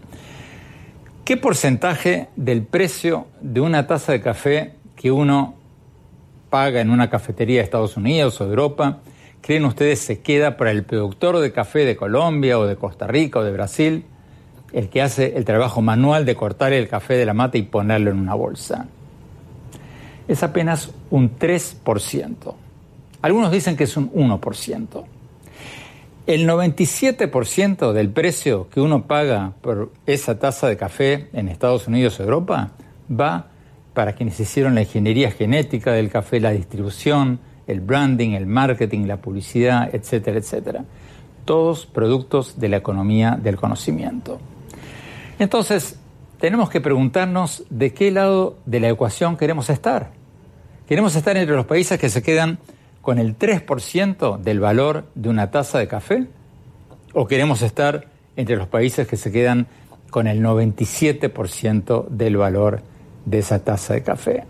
¿Qué 1.25 1.39
porcentaje 1.39 2.29
del 2.37 2.65
precio 2.65 3.29
de 3.41 3.63
una 3.63 3.87
taza 3.87 4.13
de 4.13 4.21
café 4.21 4.75
que 4.95 5.11
uno 5.11 5.55
paga 6.51 6.83
en 6.83 6.91
una 6.91 7.09
cafetería 7.09 7.61
de 7.61 7.65
Estados 7.65 7.97
Unidos 7.97 8.39
o 8.43 8.45
de 8.45 8.51
Europa, 8.51 8.99
creen 9.41 9.65
ustedes 9.65 10.01
se 10.01 10.21
queda 10.21 10.59
para 10.59 10.71
el 10.71 10.85
productor 10.85 11.39
de 11.39 11.51
café 11.51 11.87
de 11.87 11.97
Colombia 11.97 12.59
o 12.59 12.67
de 12.67 12.77
Costa 12.77 13.07
Rica 13.07 13.39
o 13.39 13.43
de 13.43 13.53
Brasil, 13.53 14.05
el 14.75 14.91
que 14.91 15.01
hace 15.01 15.35
el 15.39 15.47
trabajo 15.47 15.81
manual 15.81 16.27
de 16.27 16.35
cortar 16.35 16.75
el 16.75 16.89
café 16.89 17.15
de 17.15 17.25
la 17.25 17.33
mata 17.33 17.57
y 17.57 17.63
ponerlo 17.63 18.11
en 18.11 18.19
una 18.19 18.35
bolsa? 18.35 18.87
Es 20.29 20.43
apenas 20.43 20.91
un 21.09 21.39
3%. 21.39 22.55
Algunos 23.23 23.51
dicen 23.51 23.79
que 23.79 23.85
es 23.85 23.97
un 23.97 24.13
1%. 24.13 25.05
El 26.27 26.49
97% 26.49 27.93
del 27.93 28.09
precio 28.09 28.71
que 28.71 28.81
uno 28.81 29.07
paga 29.07 29.53
por 29.61 29.93
esa 30.07 30.39
taza 30.39 30.67
de 30.69 30.79
café 30.79 31.29
en 31.35 31.51
Estados 31.51 31.87
Unidos 31.87 32.19
o 32.19 32.23
Europa 32.23 32.71
va 33.11 33.49
para 33.93 34.15
quienes 34.15 34.41
hicieron 34.41 34.75
la 34.75 34.81
ingeniería 34.81 35.31
genética 35.31 35.93
del 35.93 36.09
café, 36.09 36.41
la 36.41 36.53
distribución, 36.53 37.41
el 37.67 37.83
branding, 37.83 38.31
el 38.31 38.47
marketing, 38.47 39.07
la 39.07 39.19
publicidad, 39.19 39.95
etcétera, 39.95 40.39
etcétera. 40.39 40.85
Todos 41.45 41.85
productos 41.85 42.59
de 42.59 42.71
la 42.71 42.79
economía 42.79 43.39
del 43.41 43.57
conocimiento. 43.57 44.41
Entonces, 45.39 45.99
tenemos 46.41 46.71
que 46.71 46.81
preguntarnos 46.81 47.65
de 47.69 47.93
qué 47.93 48.11
lado 48.11 48.57
de 48.65 48.81
la 48.81 48.89
ecuación 48.89 49.37
queremos 49.37 49.69
estar. 49.69 50.13
¿Queremos 50.89 51.15
estar 51.17 51.37
entre 51.37 51.55
los 51.55 51.67
países 51.67 52.01
que 52.01 52.09
se 52.09 52.23
quedan 52.23 52.59
con 53.05 53.19
el 53.19 53.39
3% 53.39 54.39
del 54.39 54.61
valor 54.61 55.05
de 55.15 55.29
una 55.29 55.51
taza 55.51 55.79
de 55.79 55.87
café? 55.87 56.27
¿O 57.13 57.27
queremos 57.27 57.61
estar 57.61 58.07
entre 58.35 58.57
los 58.57 58.67
países 58.67 59.07
que 59.07 59.19
se 59.19 59.31
quedan 59.31 59.67
con 60.11 60.27
el 60.27 60.43
97% 60.43 62.09
del 62.09 62.39
valor 62.39 62.81
de 63.27 63.39
esa 63.41 63.63
taza 63.63 63.93
de 63.93 64.03
café? 64.03 64.45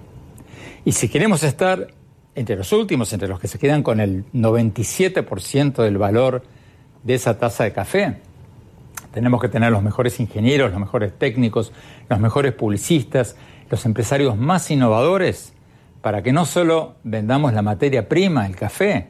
Y 0.85 0.93
si 0.93 1.09
queremos 1.09 1.43
estar 1.43 1.89
entre 2.37 2.55
los 2.55 2.73
últimos, 2.73 3.13
entre 3.13 3.29
los 3.29 3.41
que 3.41 3.49
se 3.49 3.59
quedan 3.59 3.83
con 3.83 3.99
el 3.99 4.25
97% 4.33 5.83
del 5.83 5.99
valor 5.99 6.45
de 7.03 7.15
esa 7.15 7.37
taza 7.37 7.65
de 7.65 7.73
café, 7.73 8.19
tenemos 9.13 9.41
que 9.41 9.49
tener 9.49 9.73
los 9.73 9.83
mejores 9.83 10.21
ingenieros, 10.21 10.71
los 10.71 10.79
mejores 10.79 11.13
técnicos, 11.19 11.73
los 12.09 12.21
mejores 12.21 12.53
publicistas, 12.53 13.35
los 13.69 13.85
empresarios 13.85 14.37
más 14.37 14.71
innovadores 14.71 15.54
para 16.05 16.23
que 16.23 16.35
no 16.35 16.45
solo 16.45 16.97
vendamos 17.03 17.55
la 17.55 17.63
materia 17.63 18.11
prima, 18.11 18.45
el 18.45 18.55
café, 18.55 19.07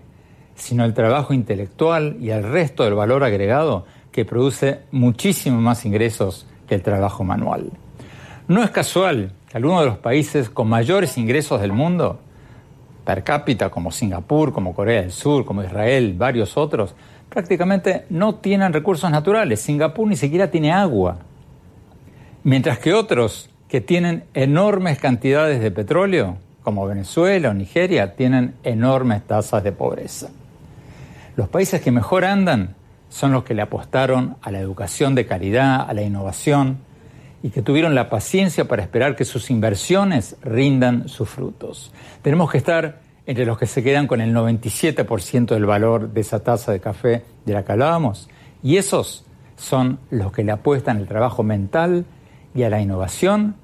sino 0.55 0.84
el 0.84 0.95
trabajo 0.95 1.34
intelectual 1.34 2.16
y 2.20 2.30
el 2.30 2.45
resto 2.45 2.84
del 2.84 2.95
valor 2.95 3.24
agregado 3.24 3.84
que 4.12 4.24
produce 4.24 4.82
muchísimo 4.92 5.61
más 5.61 5.84
ingresos 5.84 6.47
que 6.68 6.76
el 6.76 6.82
trabajo 6.82 7.24
manual. 7.24 7.72
No 8.47 8.62
es 8.62 8.70
casual 8.70 9.32
que 9.49 9.57
algunos 9.57 9.80
de 9.80 9.86
los 9.86 9.99
países 9.99 10.49
con 10.49 10.68
mayores 10.68 11.18
ingresos 11.18 11.61
del 11.61 11.72
mundo, 11.72 12.20
per 13.05 13.24
cápita 13.24 13.70
como 13.70 13.90
Singapur, 13.90 14.53
como 14.53 14.72
Corea 14.72 15.01
del 15.01 15.11
Sur, 15.11 15.45
como 15.45 15.64
Israel, 15.64 16.14
varios 16.16 16.57
otros, 16.57 16.95
prácticamente 17.28 18.05
no 18.09 18.36
tienen 18.36 18.72
recursos 18.72 19.11
naturales. 19.11 19.61
Singapur 19.61 20.07
ni 20.07 20.14
siquiera 20.14 20.49
tiene 20.49 20.70
agua. 20.70 21.18
Mientras 22.45 22.78
que 22.78 22.95
otros 22.95 23.51
que 23.66 23.80
tienen 23.80 24.22
enormes 24.32 25.01
cantidades 25.01 25.61
de 25.61 25.72
petróleo, 25.72 26.38
como 26.65 26.87
Venezuela 26.87 27.51
o 27.51 27.55
Nigeria, 27.55 28.17
tienen 28.17 28.55
enormes 28.65 29.23
tasas 29.25 29.62
de 29.62 29.71
pobreza. 29.71 30.31
Los 31.37 31.49
países 31.49 31.81
que 31.81 31.93
mejor 31.93 32.25
andan 32.25 32.75
son 33.09 33.33
los 33.33 33.45
que 33.45 33.55
le 33.55 33.62
apostaron 33.62 34.37
a 34.43 34.51
la 34.51 34.59
educación 34.59 35.15
de 35.15 35.27
calidad, 35.27 35.89
a 35.89 35.93
la 35.93 36.03
innovación 36.03 36.79
y 37.43 37.51
que 37.51 37.62
tuvieron 37.62 37.95
la 37.95 38.09
paciencia 38.09 38.67
para 38.67 38.83
esperar 38.83 39.15
que 39.15 39.27
sus 39.27 39.51
inversiones 39.51 40.37
rindan 40.43 41.09
sus 41.09 41.29
frutos. 41.29 41.93
Tenemos 42.23 42.51
que 42.51 42.59
estar 42.59 43.01
entre 43.27 43.45
los 43.45 43.59
que 43.59 43.67
se 43.67 43.83
quedan 43.83 44.07
con 44.07 44.21
el 44.21 44.35
97% 44.35 45.47
del 45.47 45.67
valor 45.67 46.12
de 46.12 46.23
esa 46.23 46.43
taza 46.43 46.73
de 46.73 46.81
café 46.81 47.23
de 47.45 47.53
la 47.53 47.65
que 47.65 47.73
hablábamos. 47.73 48.29
Y 48.62 48.79
esos 48.79 49.25
son 49.57 49.99
los 50.11 50.33
que 50.33 50.45
le 50.45 50.53
apuestan 50.53 50.97
al 50.97 51.07
trabajo 51.07 51.43
mental 51.43 52.07
y 52.55 52.62
a 52.62 52.71
la 52.71 52.81
innovación 52.81 53.57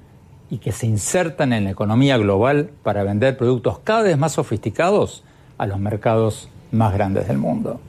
y 0.50 0.58
que 0.58 0.72
se 0.72 0.86
insertan 0.86 1.52
en 1.52 1.64
la 1.64 1.70
economía 1.70 2.18
global 2.18 2.70
para 2.82 3.04
vender 3.04 3.36
productos 3.36 3.78
cada 3.78 4.02
vez 4.02 4.18
más 4.18 4.32
sofisticados 4.32 5.22
a 5.58 5.66
los 5.66 5.78
mercados 5.78 6.48
más 6.72 6.92
grandes 6.92 7.28
del 7.28 7.38
mundo. 7.38 7.80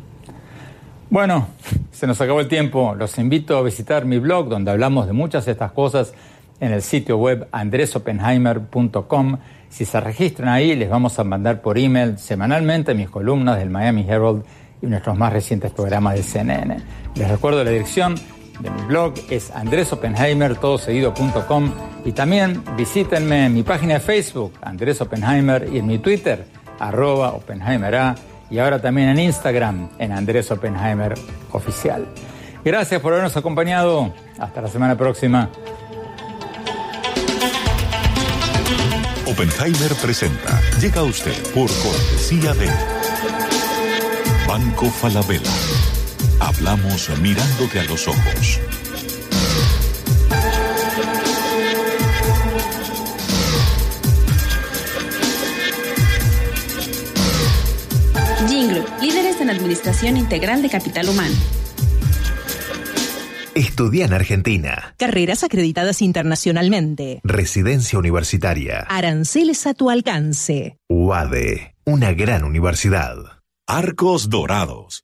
Bueno, 1.10 1.48
se 1.92 2.08
nos 2.08 2.22
acabó 2.22 2.40
el 2.40 2.48
tiempo. 2.48 2.96
Los 2.96 3.18
invito 3.18 3.58
a 3.58 3.64
visitar 3.64 4.06
mi 4.06 4.18
blog 4.18 4.48
donde 4.48 4.72
hablamos 4.72 5.08
de 5.08 5.14
muchas 5.14 5.46
de 5.46 5.52
estas 5.52 5.72
cosas 5.72 6.14
en 6.60 6.72
el 6.72 6.82
sitio 6.82 7.18
web 7.18 7.48
andresopenheimer.com. 7.52 9.38
Si 9.68 9.86
se 9.86 10.00
registran 10.00 10.50
ahí, 10.50 10.76
les 10.76 10.90
vamos 10.90 11.18
a 11.20 11.24
mandar 11.24 11.62
por 11.62 11.78
email 11.78 12.18
semanalmente 12.18 12.94
mis 12.94 13.10
columnas 13.10 13.58
del 13.58 13.70
Miami 13.70 14.06
Herald 14.08 14.44
y 14.82 14.86
nuestros 14.86 15.18
más 15.18 15.34
recientes 15.34 15.72
programas 15.72 16.16
de 16.16 16.24
CNN. 16.24 16.78
Les 17.16 17.30
recuerdo 17.30 17.64
la 17.64 17.72
dirección 17.72 18.16
de 18.62 18.70
mi 18.70 18.82
blog 18.84 19.14
es 19.30 19.52
andresopenheimer.com 19.52 21.72
y 22.06 22.12
también 22.12 22.64
visítenme 22.78 23.46
en 23.46 23.54
mi 23.54 23.64
página 23.64 23.96
de 23.96 24.00
Facebook, 24.00 24.54
Andrés 24.62 25.02
Oppenheimer, 25.02 25.68
y 25.72 25.80
en 25.80 25.88
mi 25.88 26.00
Twitter, 26.00 26.46
arroba 26.80 27.34
Oppenheimer 27.34 28.16
y 28.50 28.60
ahora 28.60 28.82
también 28.82 29.10
en 29.10 29.20
Instagram, 29.20 29.90
en 29.98 30.12
Andrés 30.12 30.52
Oppenheimer 30.52 31.14
Oficial. 31.52 32.06
Gracias 32.64 33.02
por 33.02 33.14
habernos 33.14 33.36
acompañado. 33.38 34.14
Hasta 34.38 34.62
la 34.62 34.68
semana 34.68 34.98
próxima. 34.98 35.50
Oppenheimer 39.26 39.94
presenta. 40.02 40.60
Llega 40.80 41.04
usted 41.04 41.36
por 41.54 41.70
cortesía 41.82 42.54
de 42.54 42.70
Banco 44.48 44.86
Falabella. 44.88 45.81
Hablamos 46.42 47.08
mirándote 47.20 47.80
a 47.80 47.84
los 47.84 48.08
ojos. 48.08 48.60
Jingle, 58.50 58.84
líderes 59.00 59.40
en 59.40 59.52
administración 59.52 60.18
integral 60.18 60.64
de 60.64 60.70
capital 60.70 61.10
humano. 61.10 61.36
Estudia 63.54 64.06
en 64.06 64.14
Argentina. 64.14 64.96
Carreras 64.98 65.44
acreditadas 65.44 66.02
internacionalmente. 66.02 67.22
Residencia 67.24 68.00
universitaria. 68.00 68.80
Aranceles 68.90 69.68
a 69.68 69.76
tu 69.76 69.92
alcance. 69.92 70.80
UADE, 70.90 71.76
una 71.86 72.14
gran 72.14 72.44
universidad. 72.46 73.18
Arcos 73.68 74.30
Dorados. 74.32 75.04